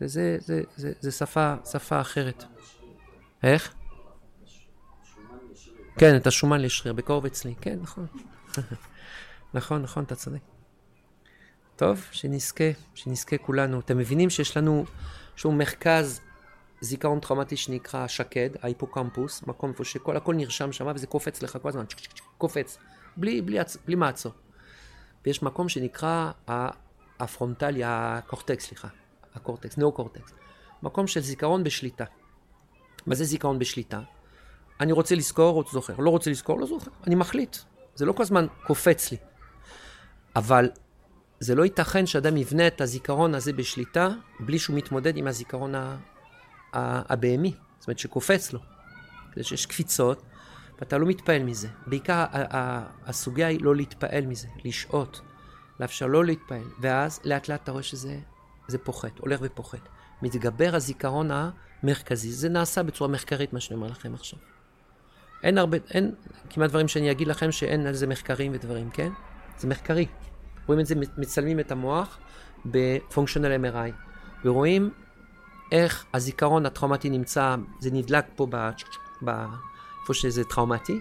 וזה 0.00 0.36
זה, 0.40 0.62
זה, 0.76 0.92
זה 1.00 1.10
שפה, 1.10 1.54
שפה 1.70 2.00
אחרת. 2.00 2.44
איך? 3.42 3.74
כן, 5.98 6.16
את 6.16 6.26
השומן 6.26 6.60
לשריר, 6.60 6.94
בקרוב 6.94 7.26
אצלי, 7.26 7.54
כן, 7.60 7.78
נכון. 7.82 8.06
נכון, 9.54 9.82
נכון, 9.82 10.04
אתה 10.04 10.14
צודק. 10.14 10.40
טוב, 11.76 12.06
שנזכה, 12.10 12.64
שנזכה 12.94 13.38
כולנו. 13.38 13.80
אתם 13.80 13.98
מבינים 13.98 14.30
שיש 14.30 14.56
לנו, 14.56 14.84
לנו 15.44 15.52
מרכז 15.52 16.20
זיכרון 16.80 17.20
טראומטי 17.20 17.56
שנקרא 17.56 18.06
שקד, 18.06 18.50
ההיפוקמפוס, 18.62 19.42
מקום 19.46 19.70
איפה 19.70 19.84
שכל 19.84 20.16
הכל 20.16 20.34
נרשם 20.34 20.72
שם 20.72 20.86
וזה 20.94 21.06
קופץ 21.06 21.42
לך 21.42 21.58
כל 21.62 21.68
הזמן, 21.68 21.84
קופץ, 22.38 22.78
בלי, 23.16 23.42
בלי, 23.42 23.58
בלי 23.86 23.94
מעצור. 23.94 24.32
ויש 25.24 25.42
מקום 25.42 25.68
שנקרא 25.68 26.30
הפרונטלי, 27.18 27.82
הקורטקס, 27.84 28.66
סליחה, 28.66 28.88
הקורטקס, 29.34 29.78
נאו-קורטקס. 29.78 30.32
מקום 30.82 31.06
של 31.06 31.20
זיכרון 31.20 31.64
בשליטה. 31.64 32.04
מה 33.06 33.14
זה 33.14 33.24
זיכרון 33.24 33.58
בשליטה? 33.58 34.00
אני 34.80 34.92
רוצה 34.92 35.14
לזכור, 35.14 35.64
זוכר. 35.72 35.96
לא 35.98 36.10
רוצה 36.10 36.30
לזכור, 36.30 36.60
לא 36.60 36.66
זוכר. 36.66 36.90
אני 37.06 37.14
מחליט. 37.14 37.56
זה 37.94 38.06
לא 38.06 38.12
כל 38.12 38.22
הזמן 38.22 38.46
קופץ 38.66 39.10
לי. 39.10 39.18
אבל 40.36 40.70
זה 41.40 41.54
לא 41.54 41.62
ייתכן 41.62 42.06
שאדם 42.06 42.36
יבנה 42.36 42.66
את 42.66 42.80
הזיכרון 42.80 43.34
הזה 43.34 43.52
בשליטה, 43.52 44.08
בלי 44.40 44.58
שהוא 44.58 44.76
מתמודד 44.76 45.16
עם 45.16 45.26
הזיכרון 45.26 45.74
הבהמי. 46.72 47.54
זאת 47.78 47.88
אומרת, 47.88 47.98
שקופץ 47.98 48.52
לו. 48.52 48.60
שיש 49.42 49.66
קפיצות, 49.66 50.22
ואתה 50.78 50.98
לא 50.98 51.06
מתפעל 51.06 51.42
מזה. 51.42 51.68
בעיקר 51.86 52.24
הסוגיה 53.06 53.46
היא 53.46 53.60
לא 53.62 53.76
להתפעל 53.76 54.26
מזה, 54.26 54.48
לשהות, 54.64 55.20
לאפשר 55.80 56.06
לא 56.06 56.24
להתפעל. 56.24 56.64
ואז 56.80 57.20
לאט 57.24 57.48
לאט 57.48 57.62
אתה 57.62 57.72
רואה 57.72 57.82
שזה 57.82 58.18
פוחת, 58.82 59.18
הולך 59.18 59.40
ופוחת. 59.42 59.88
מתגבר 60.22 60.74
הזיכרון 60.74 61.30
המרכזי. 61.82 62.32
זה 62.32 62.48
נעשה 62.48 62.82
בצורה 62.82 63.10
מחקרית, 63.10 63.52
מה 63.52 63.60
שאני 63.60 63.76
אומר 63.76 63.88
לכם 63.90 64.14
עכשיו. 64.14 64.38
אין 65.42 65.58
הרבה, 65.58 65.78
אין 65.90 66.14
כמעט 66.50 66.70
דברים 66.70 66.88
שאני 66.88 67.10
אגיד 67.10 67.28
לכם 67.28 67.52
שאין 67.52 67.86
על 67.86 67.94
זה 67.94 68.06
מחקרים 68.06 68.52
ודברים, 68.54 68.90
כן? 68.90 69.12
זה 69.58 69.68
מחקרי. 69.68 70.06
רואים 70.66 70.80
את 70.80 70.86
זה, 70.86 70.94
מצלמים 71.18 71.60
את 71.60 71.72
המוח 71.72 72.18
בפונקשיונל 72.66 73.64
MRI, 73.66 73.92
ורואים 74.44 74.90
איך 75.72 76.04
הזיכרון 76.14 76.66
הטראומטי 76.66 77.10
נמצא, 77.10 77.56
זה 77.80 77.90
נדלק 77.90 78.24
פה 78.36 78.46
ב... 78.50 78.70
ב 79.24 79.30
איפה 80.00 80.14
שזה 80.14 80.44
טראומטי, 80.44 81.00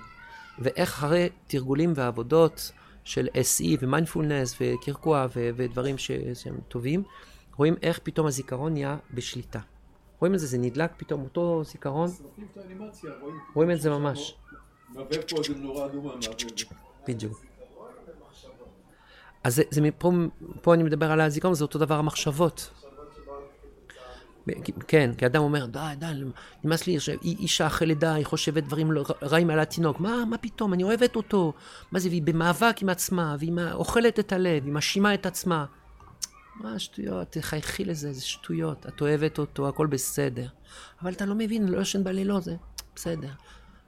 ואיך 0.60 0.90
אחרי 0.90 1.30
תרגולים 1.48 1.94
ועבודות 1.96 2.72
של 3.04 3.28
SE 3.28 3.78
ומיינדפולנס 3.82 4.58
וקרקוע 4.62 5.28
ו- 5.36 5.50
ודברים 5.56 5.98
ש- 5.98 6.12
שהם 6.34 6.60
טובים, 6.68 7.04
רואים 7.56 7.76
איך 7.82 8.00
פתאום 8.04 8.28
הזיכרון 8.28 8.74
נהיה 8.74 8.98
בשליטה. 9.14 9.60
רואים 10.20 10.34
את 10.34 10.40
זה, 10.40 10.48
זה 10.48 10.58
נדלק 10.58 10.92
פתאום, 10.98 11.24
אותו 11.24 11.64
זיכרון. 11.64 12.08
רואים 13.54 13.72
את 13.72 13.82
זה 13.82 13.90
ממש. 13.90 14.36
בדיוק. 17.08 17.51
אז 19.44 19.56
זה, 19.56 19.64
זה 19.70 19.82
מפה, 19.82 20.12
פה 20.62 20.74
אני 20.74 20.84
מדבר 20.84 21.12
על 21.12 21.22
הזיכרון, 21.22 21.54
זה 21.54 21.64
אותו 21.64 21.80
דבר 21.80 21.96
המחשבות. 21.96 22.70
כן, 24.88 25.12
כי 25.18 25.26
אדם 25.26 25.42
אומר, 25.42 25.66
די, 25.66 25.80
די, 25.98 26.12
נמאס 26.64 26.88
לי, 26.88 26.98
אישה 27.24 27.68
אחרי 27.68 27.88
לידה, 27.88 28.14
היא 28.14 28.26
חושבת 28.26 28.64
דברים 28.64 28.92
לא, 28.92 29.06
רעים 29.24 29.50
על 29.50 29.60
התינוק. 29.60 30.00
מה, 30.00 30.26
מה 30.26 30.38
פתאום, 30.38 30.74
אני 30.74 30.84
אוהבת 30.84 31.16
אותו. 31.16 31.54
מה 31.92 32.00
זה, 32.00 32.10
והיא 32.10 32.22
במאבק 32.22 32.82
עם 32.82 32.90
עצמה, 32.90 33.36
והיא 33.40 33.54
אוכלת 33.74 34.20
את 34.20 34.32
הלב, 34.32 34.64
היא 34.66 34.74
מאשימה 34.74 35.14
את 35.14 35.26
עצמה. 35.26 35.66
מה 36.56 36.80
שטויות, 36.80 37.32
תחייכי 37.32 37.86
לזה, 37.86 38.14
זה 38.14 38.22
שטויות. 38.22 38.86
את 38.88 39.02
אוהבת 39.02 39.40
אותו, 39.40 39.68
הכל 39.68 39.88
בסדר. 39.88 40.48
אבל 41.02 41.12
אתה 41.12 41.26
לא 41.26 41.36
מבין, 41.36 41.68
לא 41.68 41.82
ישן 41.82 42.04
בלילות, 42.04 42.44
זה 42.44 42.56
בסדר. 42.96 43.32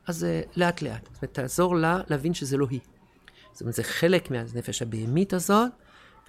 אז 0.08 0.24
אה, 0.24 0.42
לאט 0.56 0.82
לאט. 0.82 1.10
ותעזור 1.24 1.76
לה 1.76 2.02
להבין 2.10 2.34
שזה 2.34 2.58
לא 2.58 2.68
היא. 2.70 2.80
זאת 3.54 3.62
אומרת, 3.62 3.76
זה 3.76 3.84
חלק 3.84 4.32
מהנפש 4.32 4.82
הבהמית 4.82 5.34
הזאת, 5.34 5.72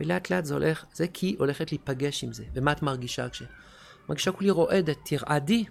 ולאט 0.00 0.30
לאט 0.30 0.44
זה 0.44 0.54
הולך, 0.54 0.84
זה 0.94 1.06
כי 1.08 1.26
היא 1.26 1.36
הולכת 1.38 1.72
להיפגש 1.72 2.24
עם 2.24 2.32
זה. 2.32 2.44
ומה 2.54 2.72
את 2.72 2.82
מרגישה 2.82 3.28
כש... 3.28 3.42
מרגישה 4.08 4.32
כולי 4.32 4.50
רועדת, 4.50 4.98
תרעדי. 5.04 5.64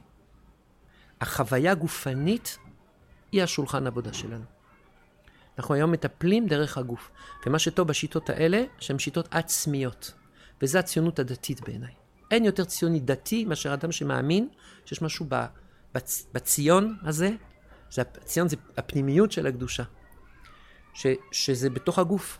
החוויה 1.21 1.71
הגופנית 1.71 2.57
היא 3.31 3.43
השולחן 3.43 3.87
עבודה 3.87 4.13
שלנו. 4.13 4.43
אנחנו 5.57 5.75
היום 5.75 5.91
מטפלים 5.91 6.47
דרך 6.47 6.77
הגוף. 6.77 7.11
ומה 7.45 7.59
שטוב 7.59 7.87
בשיטות 7.87 8.29
האלה, 8.29 8.63
שהן 8.79 8.99
שיטות 8.99 9.27
עצמיות. 9.31 10.13
וזו 10.61 10.79
הציונות 10.79 11.19
הדתית 11.19 11.61
בעיניי. 11.61 11.93
אין 12.31 12.45
יותר 12.45 12.63
ציוני 12.63 12.99
דתי 12.99 13.45
מאשר 13.45 13.73
אדם 13.73 13.91
שמאמין 13.91 14.49
שיש 14.85 15.01
משהו 15.01 15.25
בצ, 15.93 16.27
בציון 16.33 16.97
הזה, 17.01 17.29
זה, 17.91 18.01
הציון 18.01 18.49
זה 18.49 18.55
הפנימיות 18.77 19.31
של 19.31 19.47
הקדושה. 19.47 19.83
ש, 20.93 21.07
שזה 21.31 21.69
בתוך 21.69 21.99
הגוף. 21.99 22.39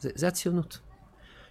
זה, 0.00 0.10
זה 0.14 0.28
הציונות. 0.28 0.78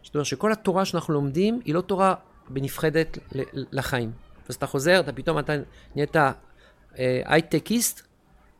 זאת 0.04 0.16
אומרת 0.16 0.26
שכל 0.26 0.52
התורה 0.52 0.86
שאנחנו 0.86 1.14
לומדים 1.14 1.60
היא 1.66 1.74
לא 1.74 1.82
תורה 1.82 2.16
בנפחדת 2.50 3.18
לחיים. 3.54 4.12
אז 4.50 4.56
אתה 4.56 4.68
חוזר, 4.68 5.00
אתה 5.00 5.14
פתאום 5.14 5.39
אתה 5.39 5.54
נהיית 5.95 6.16
אה, 6.16 6.32
הייטקיסט, 7.26 8.02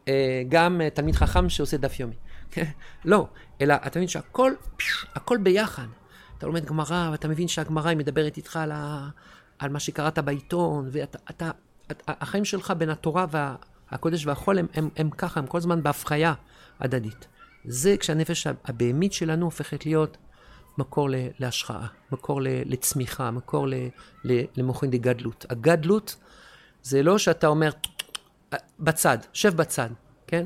אה, 0.07 0.43
גם 0.49 0.81
אה, 0.81 0.89
תלמיד 0.89 1.15
חכם 1.15 1.49
שעושה 1.49 1.77
דף 1.77 1.99
יומי. 1.99 2.15
לא, 3.05 3.27
אלא 3.61 3.75
אתה 3.85 3.99
מבין 3.99 4.07
שהכל, 4.07 4.51
הכל 5.15 5.38
ביחד. 5.38 5.88
אתה 6.38 6.47
לומד 6.47 6.65
גמרא, 6.65 7.09
ואתה 7.11 7.27
מבין 7.27 7.47
שהגמרא 7.47 7.89
היא 7.89 7.97
מדברת 7.97 8.38
איתך 8.38 8.55
על, 8.55 8.71
ה, 8.71 9.09
על 9.59 9.69
מה 9.69 9.79
שקראת 9.79 10.19
בעיתון, 10.19 10.89
ואתה, 10.91 11.17
אתה, 11.29 11.51
אתה, 11.91 12.13
החיים 12.21 12.45
שלך 12.45 12.73
בין 12.77 12.89
התורה 12.89 13.25
והקודש 13.31 14.25
והחול 14.25 14.59
הם, 14.59 14.67
הם, 14.73 14.89
הם 14.95 15.09
ככה, 15.09 15.39
הם 15.39 15.47
כל 15.47 15.57
הזמן 15.57 15.83
בהפחיה 15.83 16.33
הדדית. 16.80 17.28
זה 17.65 17.95
כשהנפש 17.99 18.47
הבהמית 18.65 19.13
שלנו 19.13 19.45
הופכת 19.45 19.86
להיות 19.86 20.17
מקור 20.78 21.09
להשראה, 21.39 21.88
מקור 22.11 22.41
לצמיחה, 22.43 23.32
מקור 23.32 23.67
למוחין 24.57 24.91
דגדלות. 24.91 25.45
הגדלות 25.49 26.15
זה 26.84 27.03
לא 27.03 27.17
שאתה 27.17 27.47
אומר, 27.47 27.71
בצד, 28.80 29.17
שב 29.34 29.57
בצד, 29.57 29.89
כן? 30.28 30.45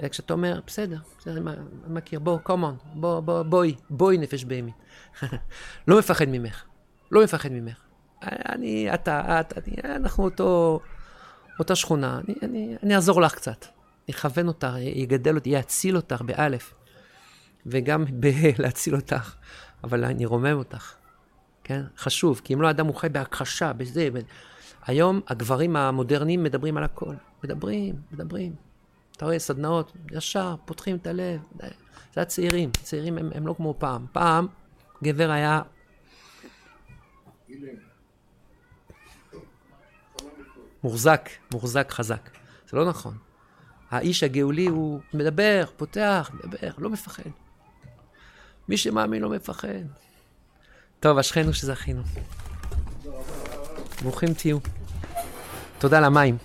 אלא 0.00 0.08
כשאתה 0.08 0.32
אומר, 0.32 0.60
בסדר, 0.66 0.98
בסדר, 1.18 1.32
אני 1.32 1.40
מכיר, 1.86 2.20
בוא, 2.20 2.38
קומון, 2.38 2.76
בוא, 2.94 3.20
בוא, 3.20 3.42
בואי, 3.42 3.74
בואי 3.90 4.18
נפש 4.18 4.44
בהמית. 4.44 4.74
לא 5.88 5.98
מפחד 5.98 6.24
ממך, 6.28 6.64
לא 7.10 7.24
מפחד 7.24 7.52
ממך. 7.52 7.80
אני, 8.22 8.94
אתה, 8.94 9.40
את, 9.40 9.58
אני, 9.58 9.94
אנחנו 9.96 10.24
אותו, 10.24 10.80
אותה 11.58 11.74
שכונה, 11.74 12.20
אני, 12.28 12.34
אני, 12.42 12.76
אני 12.82 12.94
אעזור 12.94 13.20
לך 13.20 13.34
קצת. 13.34 13.66
יכוון 14.08 14.48
אותך, 14.48 14.72
יגדל 14.78 15.34
אותי, 15.34 15.50
יאציל 15.50 15.96
אותך, 15.96 16.22
באלף. 16.22 16.74
וגם 17.66 18.04
בלהציל 18.10 18.94
אותך, 19.00 19.34
אבל 19.84 20.04
אני 20.04 20.26
רומם 20.26 20.58
אותך, 20.58 20.94
כן? 21.64 21.82
חשוב, 21.96 22.40
כי 22.44 22.54
אם 22.54 22.62
לא 22.62 22.70
אדם 22.70 22.86
הוא 22.86 22.94
חי 22.94 23.08
בהכחשה, 23.08 23.72
בזה. 23.72 24.08
ב... 24.12 24.18
היום 24.86 25.20
הגברים 25.28 25.76
המודרניים 25.76 26.42
מדברים 26.42 26.76
על 26.76 26.84
הכל. 26.84 27.14
מדברים, 27.44 27.94
מדברים. 28.12 28.54
אתה 29.16 29.24
רואה, 29.24 29.38
סדנאות, 29.38 29.92
ישר, 30.10 30.54
פותחים 30.64 30.96
את 30.96 31.06
הלב. 31.06 31.40
זה 32.14 32.20
הצעירים, 32.20 32.70
הצעירים 32.80 33.18
הם, 33.18 33.30
הם 33.34 33.46
לא 33.46 33.54
כמו 33.54 33.74
פעם. 33.78 34.06
פעם, 34.12 34.46
גבר 35.02 35.30
היה... 35.30 35.62
מוחזק, 40.82 41.28
מוחזק 41.52 41.90
חזק. 41.90 42.30
זה 42.70 42.76
לא 42.76 42.88
נכון. 42.88 43.27
האיש 43.90 44.22
הגאולי 44.22 44.66
הוא 44.66 45.00
מדבר, 45.14 45.64
פותח, 45.76 46.30
מדבר, 46.34 46.70
לא 46.78 46.90
מפחד. 46.90 47.22
מי 48.68 48.76
שמאמין 48.76 49.22
לא 49.22 49.28
מפחד. 49.28 49.68
טוב, 51.00 51.18
אשכנו 51.18 51.54
שזכינו. 51.54 52.02
ברוכים 54.02 54.34
תהיו. 54.34 54.58
תודה 55.78 56.00
למים. 56.00 56.36